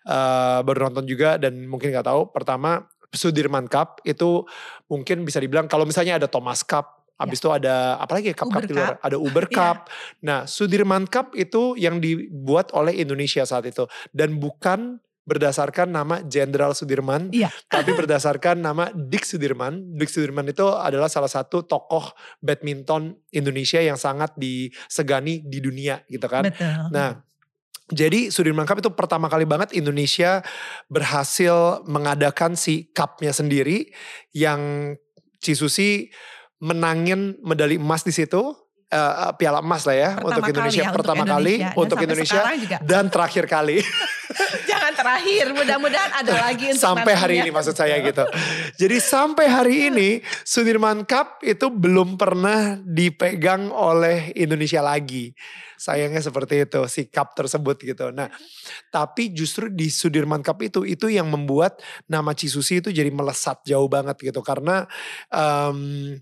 uh, 0.08 0.64
baru 0.64 0.88
nonton 0.88 1.04
juga 1.04 1.36
dan 1.36 1.68
mungkin 1.68 1.92
nggak 1.92 2.08
tahu, 2.08 2.32
pertama 2.32 2.88
Sudirman 3.12 3.68
Cup 3.68 4.00
itu 4.08 4.48
mungkin 4.88 5.20
bisa 5.28 5.44
dibilang 5.44 5.68
kalau 5.68 5.84
misalnya 5.84 6.16
ada 6.16 6.28
Thomas 6.30 6.64
Cup, 6.64 6.99
Habis 7.20 7.38
itu 7.44 7.48
ada 7.52 8.00
apalagi 8.00 8.32
ya 8.32 8.36
cup-cup 8.36 8.64
Uber 8.64 8.68
di 8.68 8.74
luar, 8.74 8.96
Cup. 8.96 9.04
ada 9.04 9.16
Uber 9.20 9.44
Iya. 9.46 9.54
Cup. 9.54 9.78
Nah, 10.24 10.40
Sudirman 10.48 11.04
Cup 11.04 11.36
itu 11.36 11.76
yang 11.76 12.00
dibuat 12.00 12.72
oleh 12.72 12.96
Indonesia 12.96 13.44
saat 13.44 13.68
itu 13.68 13.84
dan 14.10 14.40
bukan 14.40 14.96
berdasarkan 15.20 15.92
nama 15.94 16.24
Jenderal 16.26 16.74
Sudirman, 16.74 17.30
Iya. 17.30 17.52
tapi 17.70 17.94
berdasarkan 17.94 18.58
nama 18.58 18.90
Dick 18.90 19.22
Sudirman. 19.22 19.94
Dick 19.94 20.10
Sudirman 20.10 20.48
itu 20.48 20.64
adalah 20.66 21.06
salah 21.06 21.30
satu 21.30 21.62
tokoh 21.62 22.10
badminton 22.40 23.14
Indonesia 23.30 23.78
yang 23.78 23.94
sangat 23.94 24.34
disegani 24.34 25.44
di 25.44 25.62
dunia 25.62 26.02
gitu 26.10 26.26
kan. 26.26 26.50
Betul. 26.50 26.90
Nah, 26.90 27.20
jadi 27.90 28.30
Sudirman 28.34 28.66
Cup 28.66 28.82
itu 28.82 28.90
pertama 28.90 29.30
kali 29.30 29.46
banget 29.46 29.70
Indonesia 29.76 30.42
berhasil 30.90 31.84
mengadakan 31.86 32.58
si 32.58 32.90
cupnya 32.90 33.30
sendiri 33.30 33.86
yang 34.32 34.94
Cisusi 35.40 36.12
menangin 36.60 37.40
medali 37.40 37.80
emas 37.80 38.04
di 38.04 38.12
situ, 38.12 38.54
eh, 38.92 39.32
piala 39.40 39.64
emas 39.64 39.88
lah 39.88 39.96
ya 39.96 40.10
untuk 40.20 40.44
Pertama 40.44 40.50
Indonesia 40.52 40.84
kali 40.84 40.92
ya, 40.92 40.96
pertama 40.96 41.24
kali 41.24 41.54
Dan 41.58 41.72
untuk 41.76 41.98
Indonesia 41.98 42.40
juga 42.56 42.76
dan 42.84 43.04
terakhir 43.08 43.44
kali 43.48 43.78
jangan 44.70 44.92
terakhir, 44.94 45.44
mudah-mudahan 45.54 46.12
ada 46.22 46.32
lagi 46.38 46.74
untuk 46.74 46.82
sampai 46.82 47.12
hari 47.14 47.34
ini 47.42 47.50
nantinya. 47.50 47.56
maksud 47.58 47.74
saya 47.74 47.96
gitu. 48.02 48.24
Jadi 48.78 48.96
sampai 49.02 49.46
hari 49.50 49.74
ini 49.90 50.08
Sudirman 50.46 51.04
Cup 51.06 51.42
itu 51.42 51.68
belum 51.70 52.14
pernah 52.14 52.78
dipegang 52.82 53.70
oleh 53.70 54.34
Indonesia 54.38 54.80
lagi. 54.82 55.34
Sayangnya 55.80 56.20
seperti 56.20 56.68
itu 56.68 56.80
si 56.92 57.08
cup 57.08 57.32
tersebut 57.32 57.80
gitu. 57.80 58.12
Nah, 58.12 58.28
tapi 58.92 59.32
justru 59.32 59.72
di 59.72 59.88
Sudirman 59.88 60.44
Cup 60.44 60.60
itu 60.60 60.84
itu 60.84 61.08
yang 61.08 61.32
membuat 61.32 61.80
nama 62.04 62.36
Cisusi 62.36 62.84
itu 62.84 62.92
jadi 62.92 63.08
melesat 63.08 63.64
jauh 63.64 63.88
banget 63.88 64.20
gitu 64.20 64.44
karena 64.44 64.84
em, 65.32 66.20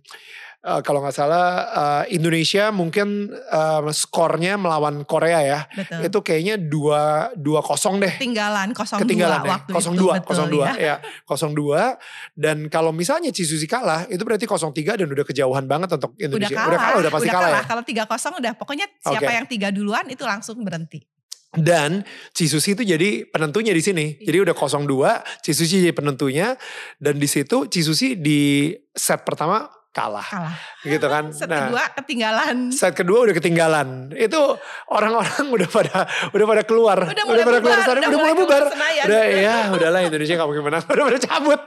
eh, 0.62 0.80
kalau 0.82 1.02
nggak 1.04 1.14
salah 1.14 1.46
eh, 1.70 2.14
Indonesia 2.18 2.70
mungkin 2.74 3.30
em, 3.30 3.86
skornya 3.94 4.58
melawan 4.58 5.02
Korea 5.06 5.40
ya. 5.42 5.60
Betul. 5.70 6.06
Itu 6.10 6.18
kayaknya 6.24 6.54
dua 6.58 7.32
dua 7.38 7.60
kosong 7.62 8.02
deh 8.02 8.14
ketinggalan 8.18 8.74
02 8.74 9.02
ketinggalan 9.04 9.40
ya. 9.42 9.50
waktu 9.54 9.70
02 9.72 10.18
itu 10.22 10.28
betul 10.28 10.46
02 10.50 10.82
ya. 10.82 10.96
ya 10.96 10.96
02 11.24 12.38
dan 12.38 12.56
kalau 12.68 12.90
misalnya 12.90 13.30
Cisusi 13.30 13.66
kalah 13.70 14.04
itu 14.10 14.22
berarti 14.22 14.44
03 14.44 14.98
dan 14.98 15.08
udah 15.08 15.24
kejauhan 15.26 15.64
banget 15.68 15.88
untuk 15.94 16.14
Udah 16.18 16.24
Indonesia. 16.26 16.56
kalah, 16.56 16.98
udah 16.98 17.12
pasti 17.12 17.28
kalah, 17.30 17.50
ya. 17.50 17.62
Kalau 17.68 17.82
3-0 17.84 18.40
udah 18.42 18.52
pokoknya 18.58 18.86
siapa 18.98 19.30
Oke. 19.30 19.34
yang 19.34 19.46
tiga 19.46 19.68
duluan 19.70 20.06
itu 20.10 20.24
langsung 20.26 20.60
berhenti. 20.66 21.02
Dan 21.48 22.04
Cisusi 22.36 22.76
itu 22.76 22.84
jadi 22.84 23.24
penentunya 23.24 23.72
di 23.72 23.80
sini. 23.80 24.20
Iya. 24.20 24.28
Jadi 24.28 24.38
udah 24.44 24.54
02, 24.54 25.40
Cisusi 25.40 25.80
jadi 25.80 25.96
penentunya 25.96 26.60
dan 27.00 27.16
di 27.16 27.24
situ 27.24 27.64
Cisusi 27.72 28.20
di 28.20 28.72
set 28.92 29.24
pertama 29.24 29.64
kalah 29.92 30.22
Kalah. 30.24 30.56
gitu 30.84 31.06
kan. 31.08 31.24
Set 31.38 31.48
Nah, 31.48 31.68
kedua 31.68 31.84
ketinggalan. 31.96 32.56
set 32.70 32.92
kedua 32.94 33.18
udah 33.24 33.34
ketinggalan. 33.34 34.12
Itu 34.14 34.60
orang-orang 34.92 35.44
udah 35.56 35.68
pada 35.68 36.06
udah 36.30 36.46
pada 36.46 36.62
keluar, 36.62 36.98
Udah 37.08 37.24
mulai 37.24 37.44
pada 37.44 37.60
keluar 37.64 37.78
sana, 37.82 37.98
udah 37.98 38.08
udah 38.08 38.20
mulai 38.20 38.34
bubar. 38.36 38.62
Udah 39.08 39.22
ya, 39.48 39.56
udahlah 39.72 40.00
Indonesia 40.04 40.34
gak 40.38 40.48
mungkin 40.48 40.64
menang, 40.68 40.84
udah 40.86 41.04
pada 41.08 41.18
cabut. 41.20 41.60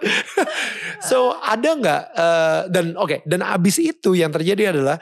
so 1.01 1.35
ada 1.41 1.69
nggak 1.75 2.01
eh, 2.13 2.61
dan 2.69 2.85
oke 2.95 3.25
dan 3.25 3.41
abis 3.41 3.81
itu 3.81 4.13
yang 4.13 4.29
terjadi 4.31 4.71
adalah 4.75 5.01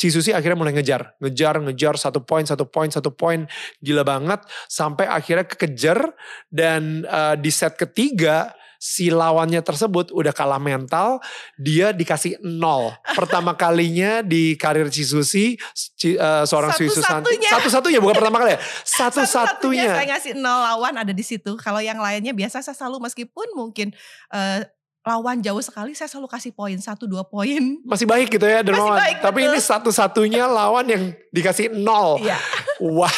Cisusi 0.00 0.32
akhirnya 0.32 0.56
mulai 0.56 0.72
ngejar, 0.72 1.12
ngejar, 1.20 1.60
ngejar 1.60 2.00
satu 2.00 2.24
poin, 2.24 2.40
satu 2.48 2.64
poin, 2.64 2.88
satu 2.88 3.12
poin, 3.12 3.44
gila 3.84 4.00
banget 4.00 4.40
sampai 4.64 5.04
akhirnya 5.04 5.44
kekejar 5.44 6.16
dan 6.48 7.04
eh, 7.04 7.36
di 7.36 7.52
set 7.52 7.76
ketiga 7.76 8.48
si 8.80 9.12
lawannya 9.12 9.60
tersebut 9.60 10.08
udah 10.08 10.32
kalah 10.32 10.56
mental, 10.56 11.20
dia 11.60 11.92
dikasih 11.92 12.40
nol. 12.40 12.96
Pertama 13.12 13.52
kalinya 13.52 14.24
di 14.24 14.56
karir 14.56 14.88
Cisusi, 14.88 15.60
Ci- 15.76 16.16
eh, 16.16 16.44
seorang 16.48 16.72
Swiss 16.72 16.96
Susanti. 16.96 17.36
Satu-satunya. 17.44 18.00
Bukan 18.00 18.16
pertama 18.16 18.40
kali 18.40 18.56
ya? 18.56 18.60
Satu-satunya 18.82 19.84
Satu-satunya. 19.84 19.92
saya 19.92 20.08
ngasih 20.16 20.32
nol 20.40 20.60
lawan 20.64 20.96
ada 20.96 21.12
di 21.12 21.20
situ. 21.20 21.60
Kalau 21.60 21.84
yang 21.84 22.00
lainnya 22.00 22.32
biasa 22.32 22.64
saya 22.64 22.72
selalu 22.72 23.04
meskipun 23.04 23.52
mungkin 23.52 23.92
eh, 24.32 24.64
lawan 25.04 25.40
jauh 25.44 25.60
sekali 25.60 25.92
saya 25.92 26.08
selalu 26.08 26.28
kasih 26.32 26.52
poin 26.56 26.76
satu 26.80 27.04
dua 27.04 27.24
poin. 27.28 27.80
Masih 27.84 28.08
baik 28.08 28.32
gitu 28.32 28.48
ya 28.48 28.64
Dermawan. 28.64 28.96
Tapi 29.20 29.44
betul. 29.44 29.52
ini 29.52 29.60
satu-satunya 29.60 30.48
lawan 30.48 30.88
yang 30.88 31.02
dikasih 31.28 31.68
nol. 31.76 32.16
Iya. 32.24 32.40
Wah. 32.80 33.12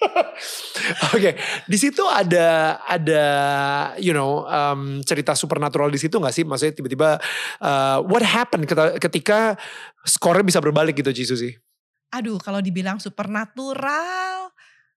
Oke, 1.14 1.36
di 1.68 1.76
situ 1.76 2.00
ada 2.08 2.80
ada 2.88 3.24
you 4.00 4.16
know 4.16 4.48
um, 4.48 5.04
cerita 5.04 5.36
supernatural 5.36 5.92
di 5.92 6.00
situ 6.00 6.16
nggak 6.16 6.34
sih? 6.34 6.44
Maksudnya 6.44 6.74
tiba-tiba 6.76 7.20
uh, 7.60 7.98
what 8.08 8.24
happened 8.24 8.64
ketika, 8.96 9.54
skornya 10.04 10.44
bisa 10.44 10.58
berbalik 10.58 10.96
gitu 10.96 11.12
Cisu 11.12 11.36
sih? 11.36 11.52
Aduh 12.10 12.40
kalau 12.42 12.58
dibilang 12.58 12.98
supernatural, 12.98 14.50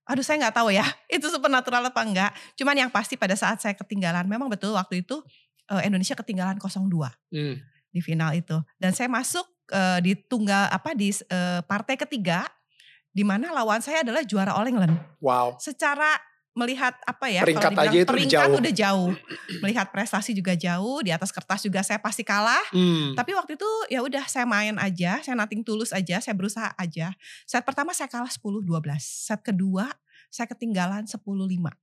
aduh 0.07 0.23
saya 0.25 0.47
nggak 0.47 0.55
tahu 0.55 0.73
ya 0.73 0.85
itu 1.15 1.27
supernatural 1.29 1.83
apa 1.83 2.01
enggak. 2.01 2.31
Cuman 2.55 2.75
yang 2.87 2.89
pasti 2.89 3.19
pada 3.19 3.35
saat 3.35 3.59
saya 3.59 3.75
ketinggalan, 3.75 4.25
memang 4.25 4.47
betul 4.49 4.73
waktu 4.73 5.03
itu 5.03 5.21
eh, 5.69 5.83
Indonesia 5.85 6.15
ketinggalan 6.17 6.57
0-2 6.57 7.11
Hmm. 7.33 7.59
di 7.93 7.99
final 8.01 8.33
itu. 8.33 8.57
Dan 8.79 8.95
saya 8.95 9.11
masuk 9.11 9.45
eh, 9.69 9.99
di 10.01 10.15
tunggal 10.15 10.71
apa 10.71 10.95
di 10.95 11.11
eh, 11.11 11.61
partai 11.67 11.99
ketiga, 11.99 12.47
di 13.13 13.23
mana 13.23 13.53
lawan 13.53 13.79
saya 13.79 14.01
adalah 14.01 14.25
juara 14.25 14.51
All 14.51 14.65
England. 14.65 14.97
Wow. 15.21 15.55
Secara 15.61 16.17
melihat 16.53 16.93
apa 17.09 17.33
ya 17.33 17.41
Peringkat 17.41 17.73
kalau 17.73 17.89
aja 17.89 17.97
itu 17.97 18.09
peringkat 18.13 18.45
jauh. 18.45 18.61
udah 18.61 18.73
jauh 18.77 19.09
melihat 19.65 19.89
prestasi 19.89 20.37
juga 20.37 20.53
jauh 20.53 21.01
di 21.01 21.09
atas 21.09 21.33
kertas 21.33 21.65
juga 21.65 21.81
saya 21.81 21.97
pasti 21.97 22.21
kalah 22.21 22.61
Hmm. 22.69 23.17
tapi 23.17 23.33
waktu 23.33 23.57
itu 23.57 23.65
ya 23.89 24.05
udah 24.05 24.21
saya 24.29 24.45
main 24.45 24.77
aja, 24.77 25.17
saya 25.25 25.33
nating 25.33 25.65
tulus 25.65 25.89
aja, 25.89 26.21
saya 26.21 26.37
berusaha 26.37 26.69
aja. 26.77 27.09
Set 27.49 27.65
pertama 27.65 27.89
saya 27.97 28.05
kalah 28.05 28.29
10-12. 28.29 28.69
Set 29.01 29.41
kedua 29.41 29.89
saya 30.29 30.45
ketinggalan 30.45 31.09
10-5. 31.09 31.73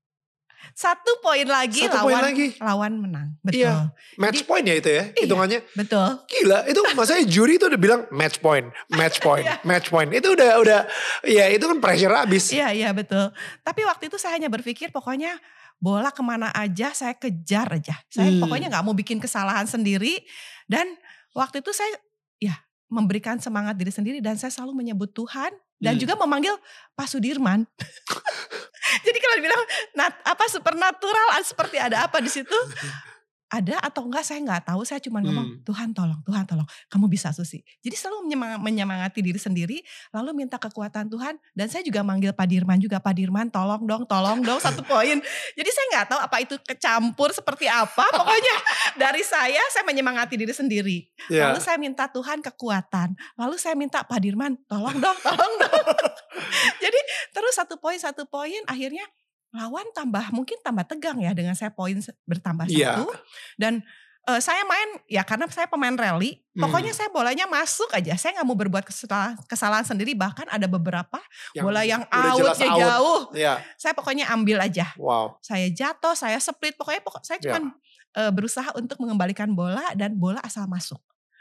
Satu 0.71 1.19
poin 1.19 1.45
lagi 1.45 1.85
Satu 1.85 2.05
poin 2.05 2.15
lawan 2.15 2.25
lagi. 2.31 2.47
lawan 2.57 2.93
menang. 2.97 3.29
Betul. 3.41 3.65
Iya. 3.65 3.75
Match 4.17 4.41
Jadi- 4.41 4.49
point 4.49 4.65
ya 4.65 4.75
itu 4.75 4.91
ya 4.91 5.05
Iya. 5.09 5.23
hitungannya. 5.25 5.61
Betul. 5.73 6.09
Gila, 6.27 6.59
itu 6.65 6.81
masanya 6.99 7.25
juri 7.25 7.53
itu 7.55 7.67
udah 7.67 7.81
bilang 7.81 8.01
match 8.11 8.39
point, 8.39 8.67
match 8.89 9.19
point, 9.25 9.45
Iya. 9.45 9.57
match 9.63 9.89
point. 9.89 10.11
Itu 10.11 10.33
udah 10.33 10.51
udah 10.59 10.81
ya 11.23 11.49
itu 11.49 11.65
kan 11.65 11.79
pressure 11.79 12.15
abis. 12.15 12.45
Iya, 12.51 12.69
iya 12.71 12.91
betul. 12.91 13.33
Tapi 13.61 13.81
waktu 13.83 14.07
itu 14.07 14.17
saya 14.17 14.37
hanya 14.37 14.49
berpikir 14.49 14.89
pokoknya 14.89 15.37
bola 15.77 16.11
ke 16.11 16.21
mana 16.21 16.53
aja 16.53 16.93
saya 16.93 17.13
kejar 17.15 17.73
aja. 17.73 17.97
Saya 18.07 18.29
Hmm. 18.29 18.41
pokoknya 18.41 18.69
nggak 18.69 18.85
mau 18.85 18.93
bikin 18.93 19.17
kesalahan 19.17 19.65
sendiri. 19.65 20.21
Dan 20.65 20.87
waktu 21.33 21.61
itu 21.61 21.73
saya 21.73 21.93
ya 22.37 22.55
memberikan 22.87 23.37
semangat 23.37 23.75
diri 23.75 23.89
sendiri 23.89 24.19
dan 24.19 24.35
saya 24.35 24.51
selalu 24.51 24.77
menyebut 24.77 25.11
Tuhan 25.11 25.51
dan 25.81 25.97
Hmm. 25.97 26.01
juga 26.07 26.15
memanggil 26.21 26.55
Pak 26.95 27.09
Sudirman. 27.09 27.65
Jadi 29.07 29.19
kalau 29.19 29.35
dibilang 29.41 29.63
nat, 29.97 30.13
apa 30.23 30.45
supernatural 30.47 31.41
seperti 31.41 31.81
ada 31.81 32.05
apa 32.05 32.21
di 32.21 32.29
situ? 32.29 32.55
ada 33.51 33.83
atau 33.83 34.07
enggak 34.07 34.23
saya 34.23 34.39
nggak 34.41 34.63
tahu. 34.65 34.87
Saya 34.87 35.03
cuma 35.03 35.19
ngomong 35.21 35.43
Hmm. 35.51 35.63
Tuhan 35.67 35.89
tolong 35.91 36.21
Tuhan 36.23 36.47
tolong 36.47 36.69
kamu 36.87 37.11
bisa 37.11 37.35
Susi 37.35 37.59
jadi 37.81 37.97
selalu 37.97 38.29
menyemang- 38.29 38.61
menyemangati 38.61 39.19
diri 39.19 39.37
sendiri 39.37 39.83
lalu 40.13 40.31
minta 40.37 40.57
kekuatan 40.57 41.11
Tuhan 41.11 41.35
dan 41.53 41.67
saya 41.67 41.83
juga 41.83 42.01
manggil 42.01 42.31
Pak 42.31 42.47
Dirman 42.47 42.79
juga 42.79 43.03
Pak 43.03 43.11
Dirman 43.13 43.51
tolong 43.51 43.83
dong 43.83 44.07
tolong 44.07 44.39
dong 44.41 44.63
satu 44.63 44.87
poin. 44.87 45.19
Jadi 45.59 45.71
saya 45.71 45.87
nggak 45.91 46.07
tahu 46.09 46.21
apa 46.23 46.37
itu 46.39 46.55
kecampur 46.63 47.35
seperti 47.35 47.67
apa. 47.67 48.07
Pokoknya 48.15 48.57
dari 49.03 49.27
saya 49.27 49.61
saya 49.73 49.83
menyemangati 49.83 50.39
diri 50.39 50.55
sendiri. 50.55 50.99
Ya. 51.27 51.51
lalu 51.51 51.59
saya 51.59 51.77
minta 51.77 52.07
Tuhan 52.07 52.39
kekuatan 52.41 53.13
lalu 53.35 53.57
saya 53.59 53.75
minta 53.75 54.07
Pak 54.07 54.21
Dirman 54.21 54.55
tolong 54.65 54.95
dong 54.95 55.19
tolong 55.21 55.53
dong. 55.59 55.87
Jadi 56.85 57.01
terus 57.33 57.55
satu 57.57 57.77
poin 57.77 57.99
satu 57.99 58.25
poin 58.25 58.63
akhirnya 58.67 59.03
lawan 59.51 59.87
tambah 59.91 60.31
mungkin 60.31 60.59
tambah 60.61 60.87
tegang 60.87 61.19
ya 61.19 61.35
dengan 61.35 61.53
saya 61.53 61.71
poin 61.71 61.99
bertambah 62.23 62.67
Iya. 62.67 63.03
satu 63.03 63.11
dan 63.57 63.83
eh, 64.23 64.39
saya 64.39 64.63
main 64.63 64.89
ya 65.07 65.23
karena 65.23 65.49
saya 65.49 65.67
pemain 65.67 65.91
rally 65.93 66.39
Hmm. 66.51 66.67
pokoknya 66.67 66.91
saya 66.91 67.09
bolanya 67.09 67.47
masuk 67.47 67.91
aja 67.91 68.15
saya 68.15 68.37
nggak 68.37 68.45
mau 68.45 68.55
berbuat 68.55 68.85
kesalahan, 68.85 69.35
kesalahan 69.47 69.83
sendiri 69.83 70.13
bahkan 70.13 70.45
ada 70.47 70.67
beberapa 70.67 71.19
Yang 71.51 71.63
bola 71.63 71.83
yang 71.83 72.03
outnya 72.05 72.69
out. 72.69 72.79
jauh 72.79 73.21
Ya. 73.33 73.55
saya 73.75 73.91
pokoknya 73.91 74.29
ambil 74.29 74.59
aja 74.61 74.91
Wow. 74.95 75.39
saya 75.41 75.67
jatuh 75.67 76.13
saya 76.13 76.39
split 76.39 76.75
pokoknya 76.75 77.01
pokok 77.01 77.23
saya 77.23 77.39
Ya. 77.39 77.55
cuma 77.55 77.75
eh, 78.13 78.31
berusaha 78.31 78.71
untuk 78.75 78.99
mengembalikan 78.99 79.51
bola 79.51 79.95
dan 79.95 80.15
bola 80.15 80.39
asal 80.41 80.67
masuk 80.67 80.99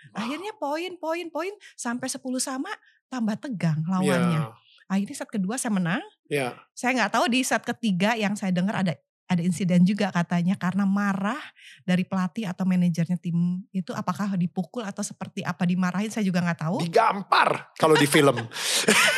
akhirnya 0.09 0.53
poin 0.55 0.97
poin 0.97 1.27
poin 1.27 1.49
sampai 1.73 2.05
10 2.05 2.21
sama 2.39 2.69
tambah 3.07 3.37
tegang 3.39 3.81
lawannya 3.83 4.41
Ya. 4.41 4.53
Akhirnya 4.89 5.15
set 5.15 5.29
kedua 5.29 5.55
saya 5.55 5.71
menang 5.71 6.01
Ya. 6.25 6.57
saya 6.73 6.93
nggak 6.93 7.13
tahu 7.13 7.25
di 7.29 7.41
set 7.41 7.61
ketiga 7.63 8.13
yang 8.13 8.33
saya 8.33 8.49
dengar 8.49 8.75
ada 8.75 8.93
ada 9.25 9.45
insiden 9.45 9.85
juga 9.85 10.09
katanya 10.09 10.57
karena 10.57 10.89
marah 10.89 11.37
dari 11.85 12.01
pelatih 12.01 12.49
atau 12.49 12.65
manajernya 12.65 13.13
tim 13.21 13.61
itu 13.69 13.93
apakah 13.93 14.33
dipukul 14.33 14.81
atau 14.81 15.05
seperti 15.05 15.45
apa 15.45 15.69
dimarahin 15.69 16.09
saya 16.09 16.25
juga 16.25 16.41
nggak 16.41 16.65
tahu. 16.65 16.81
Digampar 16.81 17.69
kalau 17.77 17.93
di 17.93 18.09
film. 18.09 18.33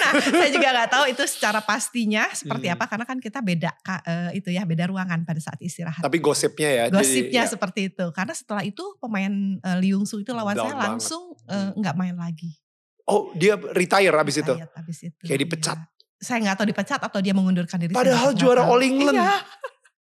Nah 0.01 0.12
saya 0.19 0.51
juga 0.51 0.67
nggak 0.75 0.91
tahu 0.91 1.05
itu 1.07 1.23
secara 1.23 1.63
pastinya 1.63 2.27
seperti 2.36 2.67
Hmm. 2.67 2.75
apa 2.75 2.86
karena 2.91 3.05
kan 3.07 3.23
kita 3.23 3.39
beda 3.39 3.71
eh, 4.03 4.36
itu 4.36 4.51
ya 4.51 4.67
beda 4.67 4.91
ruangan 4.91 5.23
pada 5.23 5.39
saat 5.39 5.55
istirahat. 5.63 6.03
Tapi 6.03 6.19
gosipnya 6.19 6.67
ya. 6.67 6.84
jadi, 6.88 6.99
Gosipnya 6.99 7.43
ya. 7.43 7.47
seperti 7.47 7.81
itu 7.88 8.05
karena 8.12 8.36
setelah 8.36 8.67
itu 8.67 8.84
pemain 8.99 9.31
eh, 9.57 9.77
Liung 9.79 10.03
Su 10.03 10.19
itu 10.19 10.36
lawan 10.36 10.60
Down 10.60 10.67
saya 10.67 10.75
banget. 10.75 10.88
langsung 10.99 11.23
eh, 11.47 11.71
nggak 11.71 11.95
main 11.95 12.19
lagi. 12.19 12.60
Oh 13.12 13.36
dia 13.36 13.60
retire 13.60 14.15
abis 14.15 14.39
itu. 14.39 14.54
Retired 14.56 14.80
abis 14.80 14.97
itu. 15.12 15.24
Kayak 15.28 15.39
dipecat. 15.43 15.78
Iya. 15.78 15.89
Saya 16.21 16.38
nggak 16.47 16.56
tahu 16.63 16.67
dipecat 16.71 17.00
atau 17.04 17.19
dia 17.19 17.34
mengundurkan 17.36 17.76
diri. 17.82 17.91
Padahal 17.91 18.32
juara 18.32 18.63
tahu. 18.63 18.71
All 18.71 18.84
England. 18.88 19.19
Iya. 19.19 19.36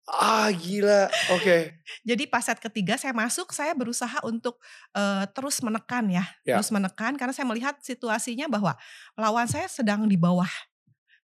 Ah 0.09 0.49
gila. 0.53 1.05
Oke. 1.37 1.73
Jadi 2.09 2.23
pas 2.25 2.41
set 2.41 2.57
ketiga 2.57 2.97
saya 2.97 3.13
masuk, 3.13 3.53
saya 3.53 3.73
berusaha 3.73 4.17
untuk 4.25 4.57
eh, 4.93 5.25
terus 5.33 5.61
menekan 5.61 6.05
ya, 6.09 6.25
Ya. 6.45 6.57
terus 6.57 6.69
menekan 6.73 7.13
karena 7.17 7.33
saya 7.33 7.45
melihat 7.45 7.77
situasinya 7.81 8.49
bahwa 8.49 8.73
lawan 9.17 9.45
saya 9.45 9.69
sedang 9.69 10.09
di 10.09 10.17
bawah 10.17 10.49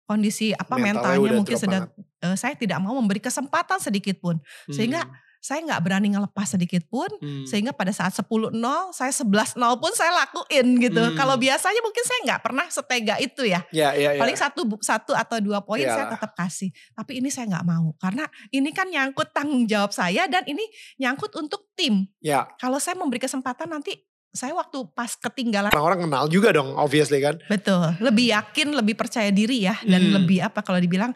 kondisi 0.03 0.51
apa 0.51 0.75
Mentalnya 0.75 0.99
mentalnya 0.99 1.31
mungkin 1.31 1.55
sedang 1.55 1.83
eh, 2.19 2.35
saya 2.35 2.59
tidak 2.59 2.75
mau 2.83 2.91
memberi 2.99 3.23
kesempatan 3.23 3.79
sedikit 3.79 4.19
pun 4.19 4.35
sehingga 4.67 5.07
saya 5.43 5.59
nggak 5.59 5.81
berani 5.83 6.07
ngelepas 6.09 6.47
sedikit 6.47 6.87
pun 6.87 7.11
Hmm. 7.19 7.43
sehingga 7.43 7.75
pada 7.75 7.91
saat 7.91 8.15
10-0 8.15 8.55
saya 8.89 9.11
11-0 9.11 9.59
pun 9.75 9.91
saya 9.91 10.15
lakuin 10.15 10.79
gitu. 10.79 11.03
Hmm. 11.03 11.13
Kalau 11.13 11.35
biasanya 11.35 11.83
mungkin 11.83 11.99
saya 12.01 12.19
nggak 12.23 12.41
pernah 12.41 12.65
setega 12.65 13.15
itu 13.19 13.43
ya. 13.43 13.59
Ya 13.69 13.91
ya 13.91 14.15
ya. 14.15 14.21
Paling 14.23 14.33
satu 14.33 14.63
satu 14.79 15.11
atau 15.11 15.37
dua 15.37 15.59
poin 15.59 15.83
saya 15.83 16.07
Iyalah. 16.07 16.15
tetap 16.15 16.31
kasih. 16.33 16.71
Tapi 16.93 17.19
ini 17.19 17.27
saya 17.27 17.51
nggak 17.51 17.65
mau 17.65 17.91
karena 17.97 18.23
ini 18.49 18.71
kan 18.71 18.87
nyangkut 18.87 19.29
tanggung 19.29 19.67
jawab 19.67 19.91
saya 19.91 20.25
dan 20.25 20.47
ini 20.47 20.63
nyangkut 20.95 21.35
untuk 21.35 21.67
tim. 21.75 22.07
Ya. 22.17 22.47
Kalau 22.55 22.79
saya 22.79 22.95
memberi 22.95 23.19
kesempatan 23.19 23.67
nanti 23.67 23.99
saya 24.29 24.55
waktu 24.55 24.79
pas 24.89 25.13
ketinggalan 25.13 25.69
Orang-orang 25.69 26.07
kenal 26.07 26.25
juga 26.25 26.49
dong 26.49 26.73
obviously 26.73 27.19
kan. 27.19 27.37
betul, 27.45 27.83
lebih 27.99 28.31
yakin, 28.31 28.73
lebih 28.73 28.95
percaya 28.95 29.27
diri 29.29 29.61
ya 29.61 29.75
dan 29.83 30.07
Hmm. 30.07 30.13
lebih 30.17 30.39
apa 30.41 30.63
kalau 30.63 30.79
dibilang 30.79 31.11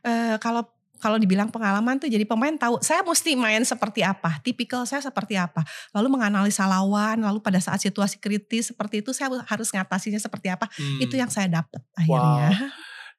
eh, 0.00 0.34
kalau 0.38 0.64
kalau 0.98 1.16
dibilang 1.16 1.48
pengalaman 1.48 1.96
tuh 1.98 2.10
jadi 2.10 2.26
pemain 2.26 2.52
tahu 2.54 2.82
saya 2.82 3.02
mesti 3.06 3.38
main 3.38 3.62
seperti 3.62 4.02
apa, 4.02 4.42
tipikal 4.42 4.82
saya 4.84 5.02
seperti 5.02 5.38
apa, 5.38 5.62
lalu 5.94 6.18
menganalisa 6.18 6.66
lawan, 6.66 7.22
lalu 7.22 7.38
pada 7.38 7.62
saat 7.62 7.78
situasi 7.82 8.18
kritis 8.18 8.74
seperti 8.74 9.00
itu 9.00 9.14
saya 9.14 9.30
harus 9.46 9.70
ngatasinya 9.70 10.18
seperti 10.18 10.50
apa, 10.52 10.66
Hmm. 10.74 11.00
itu 11.02 11.14
yang 11.18 11.30
saya 11.30 11.48
dapat 11.48 11.80
akhirnya. 11.96 12.70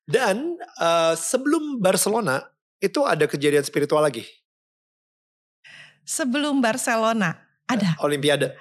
Dan 0.10 0.58
eh, 0.60 1.14
sebelum 1.16 1.80
Barcelona 1.82 2.42
itu 2.80 3.04
ada 3.04 3.28
kejadian 3.28 3.62
spiritual 3.62 4.02
lagi. 4.02 4.26
Sebelum 6.08 6.58
Barcelona 6.58 7.38
ada 7.70 7.94
Olimpiade 8.02 8.58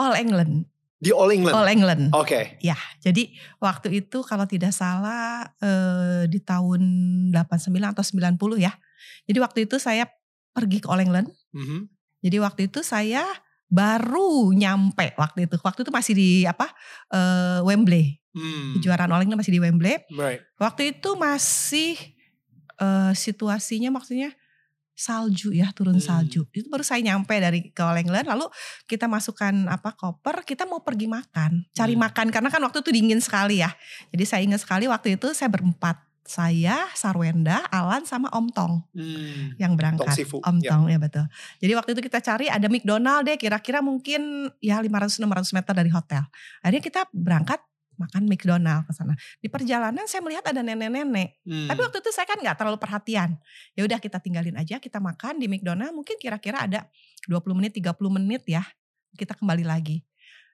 All 0.00 0.16
England, 0.16 0.64
di 0.98 1.14
All 1.14 1.30
England. 1.30 1.54
All 1.54 1.70
England. 1.70 2.02
Oke. 2.10 2.58
Ya, 2.58 2.74
jadi 2.98 3.30
waktu 3.62 4.02
itu 4.02 4.26
kalau 4.26 4.44
tidak 4.50 4.74
salah 4.74 5.46
eh, 5.62 6.26
di 6.26 6.42
tahun 6.42 6.82
89 7.34 7.94
atau 7.94 8.02
90 8.02 8.58
ya. 8.58 8.74
Jadi 9.30 9.38
waktu 9.38 9.58
itu 9.70 9.78
saya 9.78 10.10
pergi 10.50 10.82
ke 10.82 10.90
All 10.90 11.02
England. 11.02 11.30
Mhm. 11.54 11.86
Jadi 12.18 12.36
waktu 12.42 12.60
itu 12.66 12.82
saya 12.82 13.22
baru 13.70 14.50
nyampe 14.50 15.14
waktu 15.14 15.46
itu. 15.46 15.54
Waktu 15.62 15.86
itu 15.86 15.92
masih 15.94 16.14
di 16.18 16.30
apa? 16.42 16.66
eh, 17.14 17.62
Wembley. 17.62 18.18
Hmm. 18.34 18.78
Kejuaraan 18.78 19.10
All 19.14 19.22
England 19.22 19.40
masih 19.40 19.54
di 19.54 19.62
Wembley. 19.62 20.02
Right. 20.14 20.42
Waktu 20.58 20.98
itu 20.98 21.14
masih 21.14 21.94
eh, 22.78 23.12
situasinya 23.14 23.94
maksudnya 23.94 24.34
salju 24.98 25.54
ya, 25.54 25.70
turun 25.70 26.02
Hmm. 26.02 26.26
salju. 26.26 26.42
Itu 26.50 26.66
baru 26.66 26.82
saya 26.82 26.98
nyampe 27.06 27.38
dari 27.38 27.70
ke 27.70 27.82
England 28.02 28.26
lalu 28.26 28.50
kita 28.90 29.06
masukkan 29.06 29.54
apa 29.70 29.94
koper, 29.94 30.42
kita 30.42 30.66
mau 30.66 30.82
pergi 30.82 31.06
makan, 31.06 31.70
cari 31.70 31.94
Hmm. 31.94 32.02
makan 32.10 32.26
karena 32.34 32.50
kan 32.50 32.58
waktu 32.66 32.82
itu 32.82 32.90
dingin 32.90 33.22
sekali 33.22 33.62
ya. 33.62 33.70
Jadi 34.10 34.24
saya 34.26 34.42
ingat 34.42 34.66
sekali 34.66 34.90
waktu 34.90 35.14
itu 35.14 35.30
saya 35.30 35.46
berempat. 35.46 36.02
Saya, 36.28 36.84
Sarwenda, 36.92 37.64
Alan 37.72 38.04
sama 38.04 38.28
Om 38.28 38.52
Tong 38.52 38.84
Hmm. 38.92 39.56
yang 39.56 39.72
berangkat. 39.80 40.12
Tong 40.12 40.12
Sifu, 40.12 40.36
Om 40.44 40.60
ya. 40.60 40.76
Tong 40.76 40.84
ya 40.92 41.00
betul. 41.00 41.24
Jadi 41.56 41.72
waktu 41.72 41.90
itu 41.96 42.04
kita 42.04 42.20
cari 42.20 42.52
ada 42.52 42.68
McDonald 42.68 43.24
deh 43.24 43.40
kira-kira 43.40 43.80
mungkin 43.80 44.52
ya 44.60 44.76
500-600 44.84 45.56
meter 45.56 45.72
dari 45.72 45.88
hotel. 45.88 46.28
Akhirnya 46.60 46.84
kita 46.84 47.00
berangkat 47.16 47.64
makan 47.98 48.30
McDonald 48.30 48.86
ke 48.86 48.92
sana. 48.94 49.18
Di 49.42 49.50
perjalanan 49.50 50.06
saya 50.06 50.22
melihat 50.22 50.46
ada 50.46 50.62
nenek-nenek. 50.62 51.42
Hmm. 51.42 51.66
Tapi 51.66 51.80
waktu 51.82 51.98
itu 51.98 52.10
saya 52.14 52.24
kan 52.30 52.38
nggak 52.38 52.56
terlalu 52.56 52.78
perhatian. 52.78 53.34
Ya 53.74 53.82
udah 53.84 53.98
kita 53.98 54.22
tinggalin 54.22 54.54
aja, 54.54 54.78
kita 54.78 55.02
makan 55.02 55.42
di 55.42 55.50
McDonald 55.50 55.92
mungkin 55.92 56.16
kira-kira 56.16 56.64
ada 56.64 56.86
20 57.26 57.58
menit, 57.58 57.74
30 57.76 57.92
menit 58.08 58.42
ya. 58.46 58.62
Kita 59.18 59.34
kembali 59.34 59.66
lagi. 59.66 60.00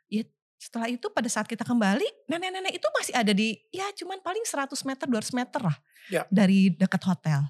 Ya, 0.08 0.24
setelah 0.56 0.88
itu 0.88 1.06
pada 1.12 1.28
saat 1.28 1.44
kita 1.44 1.62
kembali, 1.62 2.08
nenek-nenek 2.26 2.80
itu 2.80 2.88
masih 2.96 3.12
ada 3.12 3.32
di 3.36 3.60
ya 3.68 3.84
cuman 3.92 4.24
paling 4.24 4.42
100 4.48 4.72
meter, 4.88 5.06
200 5.06 5.36
meter 5.36 5.60
lah 5.60 5.76
Ya. 6.08 6.24
dari 6.32 6.72
dekat 6.72 7.00
hotel. 7.04 7.44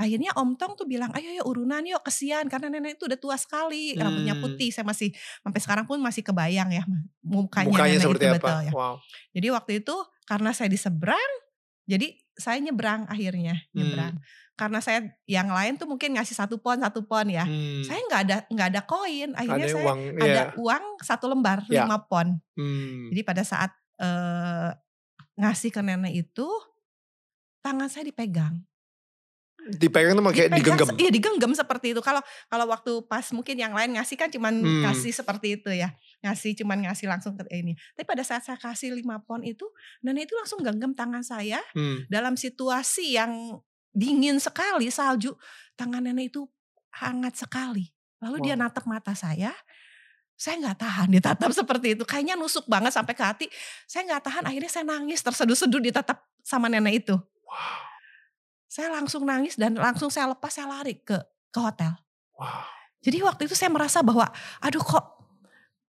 Akhirnya 0.00 0.32
Om 0.32 0.56
Tong 0.56 0.72
tuh 0.72 0.88
bilang, 0.88 1.12
ayo 1.12 1.28
yuk 1.28 1.44
urunan 1.44 1.84
yuk 1.84 2.00
kesian 2.00 2.48
karena 2.48 2.72
nenek 2.72 2.96
itu 2.96 3.04
udah 3.04 3.20
tua 3.20 3.36
sekali, 3.36 3.92
rambutnya 3.92 4.32
Hmm. 4.32 4.40
putih. 4.40 4.72
Saya 4.72 4.88
masih 4.88 5.12
sampai 5.44 5.60
sekarang 5.60 5.84
pun 5.84 6.00
masih 6.00 6.24
kebayang 6.24 6.72
ya 6.72 6.88
mukanya, 7.20 7.68
Mukanya 7.68 7.94
nenek 7.94 8.04
seperti 8.08 8.24
itu 8.24 8.32
apa? 8.32 8.40
betul 8.40 8.58
ya. 8.64 8.72
Wow. 8.72 8.94
Jadi 9.30 9.46
waktu 9.52 9.72
itu 9.84 9.96
karena 10.24 10.50
saya 10.50 10.66
di 10.66 10.78
seberang, 10.80 11.30
jadi 11.84 12.08
saya 12.32 12.56
nyebrang 12.58 13.04
akhirnya 13.04 13.60
nyebrang. 13.70 14.16
Karena 14.56 14.80
saya 14.80 15.00
yang 15.24 15.48
lain 15.48 15.76
tuh 15.76 15.84
mungkin 15.84 16.16
ngasih 16.16 16.32
satu 16.34 16.56
pon 16.56 16.80
satu 16.80 17.04
pon 17.04 17.28
ya. 17.28 17.44
Hmm. 17.44 17.80
Saya 17.80 18.00
nggak 18.00 18.20
ada 18.24 18.36
nggak 18.48 18.68
ada 18.70 18.80
koin. 18.84 19.32
Akhirnya 19.32 19.64
ada 19.64 19.72
saya 19.72 19.84
uang. 19.84 19.98
ada 20.16 20.28
ya. 20.32 20.44
uang 20.56 20.84
satu 21.00 21.24
lembar 21.28 21.58
Ya. 21.68 21.84
lima 21.84 22.00
pon. 22.02 22.40
Hmm. 22.56 23.08
Jadi 23.08 23.20
pada 23.20 23.40
saat 23.40 23.72
eh, 23.96 24.70
ngasih 25.36 25.68
ke 25.70 25.80
nenek 25.80 26.12
itu 26.14 26.48
tangan 27.60 27.88
saya 27.88 28.08
dipegang. 28.08 28.64
Dipegang 29.68 30.16
tuh 30.16 30.24
kayak 30.32 30.48
Dipegang 30.50 30.76
digenggam. 30.80 30.88
Iya 30.96 31.10
digenggam 31.12 31.52
seperti 31.52 31.92
itu. 31.92 32.00
Kalau 32.00 32.22
kalau 32.48 32.64
waktu 32.68 32.92
pas 33.04 33.26
mungkin 33.30 33.54
yang 33.54 33.76
lain 33.76 33.92
ngasih 33.98 34.16
kan 34.16 34.32
cuman 34.32 34.54
Hmm. 34.56 34.82
kasih 34.88 35.12
seperti 35.12 35.60
itu 35.60 35.68
ya. 35.68 35.92
Ngasih 36.24 36.56
cuman 36.64 36.88
ngasih 36.88 37.06
langsung 37.06 37.36
ke 37.36 37.44
ini. 37.52 37.76
Tapi 37.92 38.08
pada 38.08 38.24
saat 38.24 38.40
saya 38.40 38.56
kasih 38.56 38.96
lima 38.96 39.20
pon 39.20 39.44
itu, 39.44 39.68
nenek 40.00 40.30
itu 40.30 40.34
langsung 40.36 40.64
genggam 40.64 40.96
tangan 40.96 41.20
saya 41.20 41.60
Hmm. 41.76 42.08
dalam 42.08 42.34
situasi 42.34 43.20
yang 43.20 43.60
dingin 43.92 44.40
sekali 44.40 44.88
salju. 44.88 45.36
Tangan 45.76 46.00
nenek 46.04 46.32
itu 46.32 46.48
hangat 46.96 47.36
sekali. 47.36 47.92
Lalu 48.20 48.36
dia 48.44 48.54
Wow. 48.56 48.64
natap 48.68 48.84
mata 48.88 49.12
saya. 49.12 49.52
Saya 50.40 50.56
nggak 50.56 50.78
tahan 50.80 51.08
ditatap 51.12 51.50
seperti 51.60 52.00
itu. 52.00 52.04
Kayaknya 52.08 52.36
nusuk 52.36 52.64
banget 52.64 52.96
sampai 52.96 53.12
ke 53.12 53.24
hati. 53.24 53.46
Saya 53.84 54.08
nggak 54.08 54.24
tahan. 54.24 54.42
Akhirnya 54.48 54.70
saya 54.72 54.84
nangis 54.88 55.20
terseduh-seduh 55.20 55.80
ditatap 55.84 56.16
sama 56.40 56.68
nenek 56.68 57.04
itu. 57.04 57.16
Wow. 57.44 57.79
Saya 58.70 58.94
langsung 58.94 59.26
nangis 59.26 59.58
dan 59.58 59.74
langsung 59.74 60.14
saya 60.14 60.30
lepas 60.30 60.54
saya 60.54 60.70
lari 60.70 60.94
ke 61.02 61.18
ke 61.50 61.58
hotel. 61.58 61.90
Wow. 62.38 62.62
Jadi 63.02 63.18
waktu 63.26 63.42
itu 63.50 63.58
saya 63.58 63.66
merasa 63.74 63.98
bahwa 63.98 64.30
aduh 64.62 64.78
kok 64.78 65.26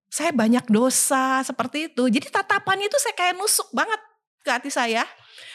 saya 0.09 0.33
banyak 0.33 0.65
dosa 0.65 1.45
seperti 1.45 1.93
itu. 1.93 2.09
Jadi 2.09 2.33
tatapannya 2.33 2.89
itu 2.89 2.97
saya 2.97 3.13
kayak 3.13 3.37
nusuk 3.37 3.69
banget 3.69 4.01
ke 4.41 4.49
hati 4.49 4.73
saya. 4.73 5.05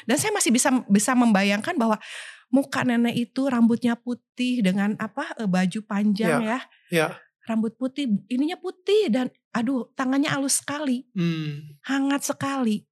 Dan 0.07 0.17
saya 0.23 0.31
masih 0.31 0.55
bisa 0.55 0.71
bisa 0.87 1.19
membayangkan 1.19 1.75
bahwa 1.75 1.99
muka 2.49 2.87
nenek 2.87 3.27
itu 3.29 3.51
rambutnya 3.51 3.99
putih 3.99 4.63
dengan 4.63 4.95
apa 5.03 5.35
eh, 5.37 5.51
baju 5.51 5.81
panjang 5.83 6.47
ya. 6.47 6.59
Ya. 6.95 7.09
Rambut 7.47 7.75
putih, 7.79 8.11
ininya 8.31 8.59
putih 8.59 9.11
dan 9.11 9.31
aduh 9.51 9.91
tangannya 9.99 10.31
halus 10.31 10.63
sekali, 10.63 11.07
Hmm. 11.15 11.79
hangat 11.87 12.23
sekali. 12.27 12.87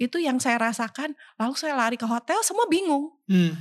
Itu 0.00 0.16
yang 0.16 0.40
saya 0.40 0.56
rasakan. 0.56 1.12
Lalu 1.36 1.54
saya 1.60 1.76
lari 1.76 2.00
ke 2.00 2.08
hotel, 2.08 2.40
semua 2.40 2.64
bingung. 2.64 3.12
Hmm. 3.28 3.52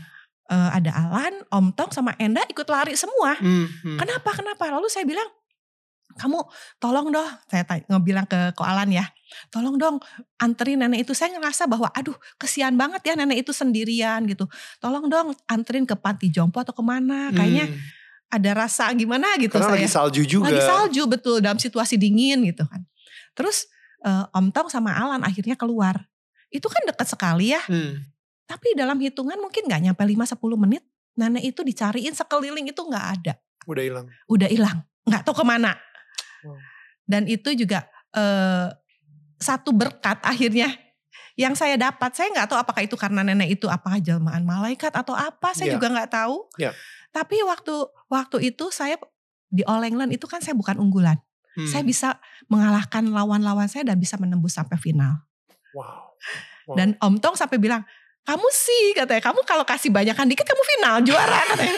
Eh, 0.49 0.69
ada 0.79 0.91
Alan, 0.95 1.43
Om 1.51 1.75
Tong 1.75 1.91
sama 1.91 2.15
Enda 2.15 2.41
ikut 2.47 2.63
lari 2.65 2.95
semua. 2.95 3.35
Hmm. 3.37 3.67
Hmm. 3.83 3.99
Kenapa? 3.99 4.31
Kenapa? 4.33 4.71
Lalu 4.71 4.87
saya 4.87 5.03
bilang, 5.03 5.27
kamu 6.17 6.41
tolong 6.81 7.13
dong, 7.13 7.29
saya 7.45 7.63
tanya, 7.63 7.85
ngebilang 7.85 8.25
ke 8.25 8.51
Ko 8.57 8.65
Alan 8.65 8.89
ya, 8.89 9.05
tolong 9.53 9.77
dong 9.77 10.01
anterin 10.41 10.81
nenek 10.81 11.05
itu. 11.05 11.13
Saya 11.13 11.37
ngerasa 11.37 11.69
bahwa 11.69 11.87
aduh 11.93 12.17
kesian 12.41 12.73
banget 12.75 13.05
ya 13.05 13.13
nenek 13.13 13.45
itu 13.45 13.53
sendirian 13.53 14.25
gitu. 14.25 14.49
Tolong 14.81 15.05
dong 15.05 15.37
anterin 15.45 15.85
ke 15.85 15.93
panti 15.93 16.33
jompo 16.33 16.59
atau 16.65 16.73
ke 16.73 16.81
mana. 16.81 17.29
Kayaknya 17.29 17.69
Hmm. 17.69 17.77
ada 18.33 18.51
rasa 18.65 18.89
gimana 18.97 19.37
gitu 19.37 19.53
Karena 19.53 19.69
saya. 19.69 19.77
lagi 19.85 19.89
salju 19.93 20.21
juga. 20.25 20.49
Lagi 20.49 20.65
salju 20.65 21.03
betul 21.05 21.45
dalam 21.45 21.61
situasi 21.61 21.93
dingin 22.01 22.41
gitu 22.41 22.65
kan. 22.65 22.81
Terus 23.37 23.69
eh, 24.01 24.25
Om 24.33 24.49
Tong 24.49 24.67
sama 24.73 24.97
Alan 24.97 25.21
akhirnya 25.21 25.53
keluar. 25.53 26.08
Itu 26.49 26.67
kan 26.67 26.81
dekat 26.85 27.07
sekali 27.09 27.53
ya. 27.53 27.61
Hmm. 27.65 28.05
Tapi 28.45 28.73
dalam 28.73 28.97
hitungan 28.97 29.37
mungkin 29.37 29.69
nggak 29.69 29.81
nyampe 29.89 30.01
5-10 30.01 30.35
menit. 30.57 30.83
Nenek 31.13 31.53
itu 31.53 31.61
dicariin 31.61 32.15
sekeliling 32.15 32.69
itu 32.69 32.81
nggak 32.81 33.05
ada. 33.21 33.33
Udah 33.69 33.83
hilang. 33.85 34.05
Udah 34.25 34.49
hilang. 34.49 34.77
Nggak 35.05 35.21
tahu 35.25 35.35
ke 35.41 35.45
mana. 35.45 35.77
Wow. 36.41 36.57
Dan 37.05 37.29
itu 37.29 37.53
juga 37.53 37.85
eh, 38.15 38.67
satu 39.37 39.69
berkat 39.71 40.19
akhirnya 40.25 40.73
yang 41.37 41.53
saya 41.53 41.77
dapat. 41.77 42.11
Saya 42.17 42.33
nggak 42.33 42.47
tahu 42.49 42.57
apakah 42.57 42.81
itu 42.83 42.95
karena 42.97 43.21
nenek 43.21 43.59
itu 43.59 43.69
apakah 43.69 44.01
jelmaan 44.01 44.43
malaikat 44.43 44.91
atau 44.91 45.13
apa. 45.13 45.53
Saya 45.53 45.71
Ya. 45.71 45.75
juga 45.77 45.87
nggak 45.93 46.09
tahu. 46.09 46.49
Ya. 46.57 46.71
Tapi 47.13 47.41
waktu 47.45 47.73
waktu 48.09 48.53
itu 48.53 48.69
saya 48.73 48.97
di 49.49 49.65
All 49.65 49.81
England 49.85 50.13
itu 50.13 50.25
kan 50.29 50.41
saya 50.41 50.53
bukan 50.57 50.77
unggulan. 50.77 51.17
Hmm. 51.57 51.65
Saya 51.65 51.81
bisa 51.85 52.21
mengalahkan 52.47 53.05
lawan-lawan 53.09 53.65
saya 53.65 53.81
dan 53.85 53.97
bisa 53.97 54.15
menembus 54.21 54.55
sampai 54.55 54.77
final. 54.77 55.25
Wow. 55.73 56.15
Wow. 56.69 56.75
Dan 56.77 56.93
Om 56.97 57.17
Tong 57.17 57.33
sampai 57.33 57.57
bilang, 57.57 57.81
kamu 58.23 58.47
sih 58.51 58.93
katanya, 58.93 59.21
kamu 59.25 59.41
kalau 59.43 59.65
kasih 59.65 59.89
banyakan 59.89 60.29
dikit 60.29 60.45
kamu 60.45 60.61
final 60.77 60.95
juara 61.01 61.39
katanya. 61.53 61.77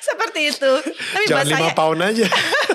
Seperti 0.00 0.52
itu. 0.52 0.72
Tapi 1.12 1.24
Jangan 1.24 1.44
buat 1.44 1.46
lima 1.48 1.60
saya 1.64 1.72
pound 1.72 2.00
aja. 2.04 2.26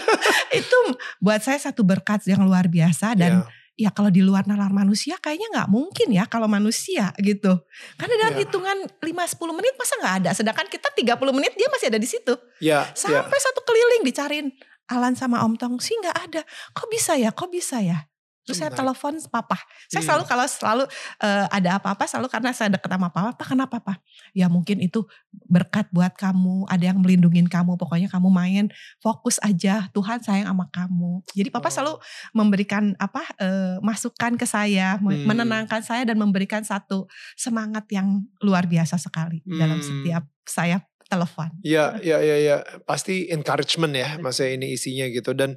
itu 0.60 0.78
buat 1.22 1.42
saya 1.42 1.60
satu 1.62 1.86
berkat 1.86 2.26
yang 2.26 2.42
luar 2.46 2.66
biasa 2.66 3.14
dan 3.14 3.46
Ya. 3.78 3.90
ya 3.90 3.90
kalau 3.94 4.10
di 4.10 4.26
luar 4.26 4.50
nalar 4.50 4.74
manusia 4.74 5.22
kayaknya 5.22 5.54
nggak 5.54 5.70
mungkin 5.70 6.10
ya 6.10 6.26
kalau 6.26 6.50
manusia 6.50 7.14
gitu. 7.22 7.62
Karena 7.94 8.14
dalam 8.18 8.34
Ya. 8.34 8.42
hitungan 8.42 8.78
5-10 8.98 9.54
menit 9.54 9.74
masa 9.78 9.94
nggak 10.02 10.16
ada. 10.26 10.30
Sedangkan 10.34 10.66
kita 10.66 10.90
30 10.90 11.30
menit 11.30 11.54
dia 11.54 11.70
masih 11.70 11.94
ada 11.94 12.00
di 12.02 12.10
situ. 12.10 12.34
Ya. 12.58 12.90
ya. 12.90 12.98
Sampai 12.98 13.38
satu 13.38 13.62
keliling 13.62 14.02
dicariin 14.02 14.48
Alan 14.90 15.14
sama 15.14 15.46
Om 15.46 15.54
Tong 15.62 15.78
sih 15.78 15.94
nggak 15.94 16.18
ada. 16.30 16.42
Kok 16.74 16.90
bisa 16.90 17.14
ya? 17.22 17.30
Kok 17.30 17.54
bisa 17.54 17.78
ya? 17.86 18.10
Terus 18.48 18.64
saya 18.64 18.72
telepon 18.72 19.20
papa. 19.28 19.60
Saya 19.92 20.00
Hmm. 20.00 20.08
selalu 20.08 20.24
kalau 20.24 20.46
selalu 20.48 20.84
eh, 21.20 21.46
ada 21.52 21.70
apa-apa 21.76 22.08
selalu 22.08 22.32
karena 22.32 22.56
saya 22.56 22.72
deket 22.72 22.88
sama 22.88 23.12
papa. 23.12 23.36
Pak 23.36 23.48
kenapa 23.52 23.78
pak? 23.84 24.00
Ya 24.32 24.48
mungkin 24.48 24.80
itu 24.80 25.04
berkat 25.52 25.92
buat 25.92 26.16
kamu. 26.16 26.64
Ada 26.72 26.96
yang 26.96 27.04
melindungin 27.04 27.52
kamu. 27.52 27.76
Pokoknya 27.76 28.08
kamu 28.08 28.32
main 28.32 28.66
fokus 29.04 29.36
aja. 29.44 29.92
Tuhan 29.92 30.24
sayang 30.24 30.48
sama 30.48 30.72
kamu. 30.72 31.28
Jadi 31.36 31.52
papa 31.52 31.68
Oh. 31.68 31.74
selalu 31.76 31.94
memberikan 32.32 32.96
apa 32.98 33.28
eh, 33.36 33.76
masukan 33.84 34.40
ke 34.40 34.48
saya, 34.48 34.96
Hmm. 34.98 35.28
menenangkan 35.28 35.84
saya 35.84 36.08
dan 36.08 36.16
memberikan 36.16 36.64
satu 36.64 37.06
semangat 37.36 37.84
yang 37.92 38.24
luar 38.40 38.64
biasa 38.64 38.96
sekali 38.96 39.44
dalam 39.44 39.78
Hmm. 39.78 39.86
setiap 39.86 40.24
saya 40.48 40.80
telepon. 41.08 41.52
Ya, 41.64 42.00
ya, 42.00 42.20
ya, 42.24 42.36
ya. 42.40 42.58
Pasti 42.84 43.28
encouragement 43.28 43.92
ya, 43.92 44.16
masa 44.20 44.48
ini 44.48 44.76
isinya 44.76 45.08
gitu. 45.08 45.36
Dan 45.36 45.56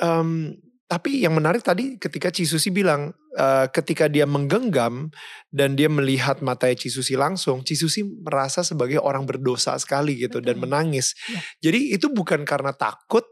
em, 0.00 0.54
tapi 0.92 1.24
yang 1.24 1.32
menarik 1.32 1.64
tadi 1.64 1.96
ketika 1.96 2.28
Cisusi 2.28 2.68
bilang 2.68 3.16
eh, 3.32 3.64
ketika 3.72 4.12
dia 4.12 4.28
menggenggam 4.28 5.08
dan 5.48 5.72
dia 5.72 5.88
melihat 5.88 6.44
matanya 6.44 6.76
Cisusi 6.76 7.16
langsung, 7.16 7.64
Cisusi 7.64 8.04
merasa 8.04 8.60
sebagai 8.60 9.00
orang 9.00 9.24
berdosa 9.24 9.72
sekali 9.80 10.20
gitu 10.20 10.44
dan 10.44 10.60
Betul. 10.60 10.68
menangis. 10.68 11.16
Ya. 11.32 11.40
Jadi 11.72 11.96
itu 11.96 12.12
bukan 12.12 12.44
karena 12.44 12.76
takut, 12.76 13.24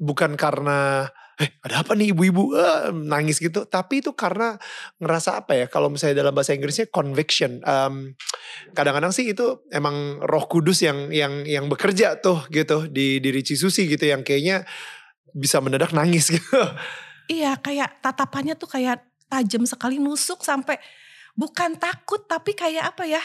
bukan 0.00 0.40
karena 0.40 1.04
eh 1.36 1.52
ada 1.60 1.84
apa 1.84 1.92
nih 1.92 2.16
ibu-ibu 2.16 2.56
eh, 2.56 2.96
nangis 2.96 3.44
gitu, 3.44 3.68
tapi 3.68 4.00
itu 4.00 4.16
karena 4.16 4.56
ngerasa 5.04 5.44
apa 5.44 5.60
ya? 5.60 5.66
Kalau 5.68 5.92
misalnya 5.92 6.24
dalam 6.24 6.32
bahasa 6.32 6.56
Inggrisnya 6.56 6.88
conviction. 6.88 7.60
Em, 7.60 8.16
kadang-kadang 8.72 9.12
sih 9.12 9.36
itu 9.36 9.68
emang 9.68 10.16
Roh 10.24 10.48
Kudus 10.48 10.80
yang 10.80 11.12
yang 11.12 11.44
yang 11.44 11.68
bekerja 11.68 12.24
tuh 12.24 12.48
gitu 12.48 12.88
di 12.88 13.20
diri 13.20 13.44
Cisusi 13.44 13.84
gitu 13.84 14.08
yang 14.08 14.24
kayaknya 14.24 14.64
bisa 15.32 15.58
mendadak 15.58 15.90
nangis 15.90 16.28
gitu. 16.30 16.58
Iya 17.26 17.54
kayak 17.56 18.02
tatapannya 18.02 18.54
tuh 18.54 18.66
kayak 18.66 18.98
tajam 19.26 19.62
sekali 19.62 19.96
nusuk 19.96 20.42
sampai 20.42 20.76
bukan 21.32 21.78
takut 21.78 22.24
tapi 22.24 22.52
kayak 22.52 22.90
apa 22.90 23.06
ya? 23.06 23.22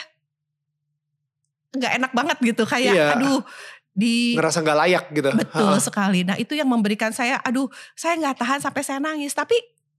Nggak 1.74 1.92
enak 1.98 2.12
banget 2.14 2.38
gitu 2.46 2.64
kayak 2.64 2.94
Iya. 2.94 3.08
aduh 3.18 3.42
di 3.92 4.36
Ngerasa 4.36 4.60
nggak 4.60 4.80
layak 4.86 5.06
gitu. 5.12 5.30
betul 5.34 5.72
Ha, 5.72 5.82
sekali. 5.82 6.20
Nah 6.22 6.36
itu 6.36 6.54
yang 6.54 6.68
memberikan 6.68 7.12
saya 7.12 7.40
aduh 7.42 7.68
saya 7.94 8.16
nggak 8.16 8.38
tahan 8.38 8.60
sampai 8.62 8.82
saya 8.84 9.00
nangis. 9.00 9.32
Tapi 9.32 9.56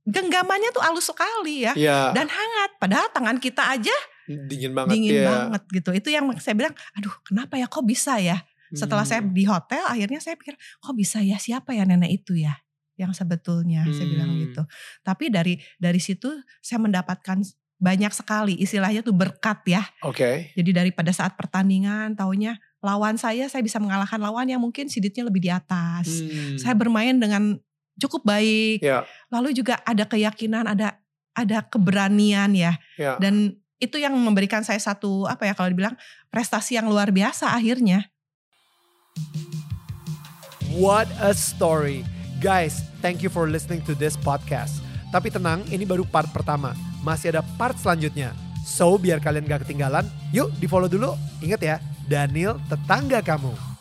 genggamannya 0.07 0.71
tuh 0.71 0.81
halus 0.81 1.11
sekali 1.11 1.66
ya 1.66 1.75
Ya, 1.75 2.14
dan 2.14 2.31
hangat. 2.31 2.79
Padahal 2.79 3.11
tangan 3.11 3.37
kita 3.37 3.66
aja 3.66 3.97
dingin 4.27 4.71
banget 4.71 4.95
dingin 4.97 5.19
ya. 5.19 5.27
banget 5.51 5.62
gitu. 5.73 5.90
Itu 5.92 6.09
yang 6.11 6.31
saya 6.38 6.55
bilang 6.55 6.73
aduh 6.95 7.12
kenapa 7.23 7.59
ya? 7.59 7.66
Kok 7.66 7.85
bisa 7.85 8.16
ya 8.23 8.38
setelah 8.75 9.05
saya 9.05 9.23
Hmm. 9.23 9.31
di 9.31 9.45
hotel 9.47 9.85
akhirnya 9.87 10.19
saya 10.19 10.35
pikir 10.35 10.57
kok 10.57 10.95
bisa 10.97 11.23
ya 11.23 11.39
siapa 11.39 11.71
ya 11.71 11.87
nenek 11.87 12.25
itu 12.25 12.35
ya 12.35 12.57
yang 12.97 13.13
sebetulnya 13.13 13.85
saya 13.93 14.09
bilang 14.09 14.33
Hmm. 14.33 14.41
gitu. 14.49 14.63
Tapi 15.05 15.29
dari 15.29 15.55
dari 15.77 16.01
situ 16.01 16.33
saya 16.59 16.81
mendapatkan 16.81 17.45
banyak 17.77 18.09
sekali 18.09 18.57
istilahnya 18.57 19.05
tuh 19.05 19.13
berkat 19.13 19.61
ya. 19.69 19.85
Oke. 20.01 20.49
Jadi 20.57 20.71
dari 20.73 20.91
pada 20.97 21.13
saat 21.13 21.37
pertandingan 21.37 22.17
taunya 22.17 22.57
lawan 22.81 23.21
saya 23.21 23.53
saya 23.53 23.61
bisa 23.61 23.77
mengalahkan 23.77 24.17
lawan 24.17 24.49
yang 24.49 24.65
mungkin 24.65 24.89
siditnya 24.89 25.29
lebih 25.29 25.45
di 25.45 25.53
atas. 25.53 26.09
Hmm. 26.25 26.57
Saya 26.57 26.73
bermain 26.73 27.13
dengan 27.21 27.61
cukup 28.01 28.25
baik. 28.25 28.81
Ya, 28.81 29.05
Lalu 29.29 29.53
juga 29.53 29.77
ada 29.85 30.09
keyakinan, 30.09 30.65
ada 30.65 30.97
ada 31.37 31.61
keberanian 31.69 32.57
ya. 32.57 32.81
ya. 32.97 33.21
Dan 33.21 33.61
itu 33.77 34.01
yang 34.01 34.17
memberikan 34.17 34.65
saya 34.65 34.81
satu 34.81 35.29
apa 35.29 35.45
ya 35.45 35.53
kalau 35.53 35.69
dibilang 35.69 35.93
prestasi 36.33 36.81
yang 36.81 36.89
luar 36.89 37.13
biasa 37.13 37.53
akhirnya. 37.53 38.09
What 40.77 41.09
a 41.25 41.33
story. 41.33 42.05
Guys, 42.37 42.85
thank 43.01 43.25
you 43.25 43.33
for 43.33 43.49
listening 43.49 43.81
to 43.89 43.97
this 43.97 44.13
podcast. 44.21 44.85
Tapi 45.09 45.33
tenang, 45.33 45.65
ini 45.73 45.89
baru 45.89 46.05
part 46.05 46.29
pertama. 46.37 46.77
Masih 47.01 47.33
ada 47.33 47.41
part 47.57 47.81
selanjutnya. 47.81 48.37
So, 48.67 48.99
biar 49.01 49.23
kalian 49.23 49.49
gak 49.49 49.65
ketinggalan, 49.65 50.05
yuk 50.37 50.53
di 50.61 50.69
follow 50.69 50.91
dulu. 50.91 51.17
Ingat 51.41 51.61
ya, 51.65 51.77
Daniel 52.05 52.61
tetangga 52.69 53.25
kamu. 53.25 53.76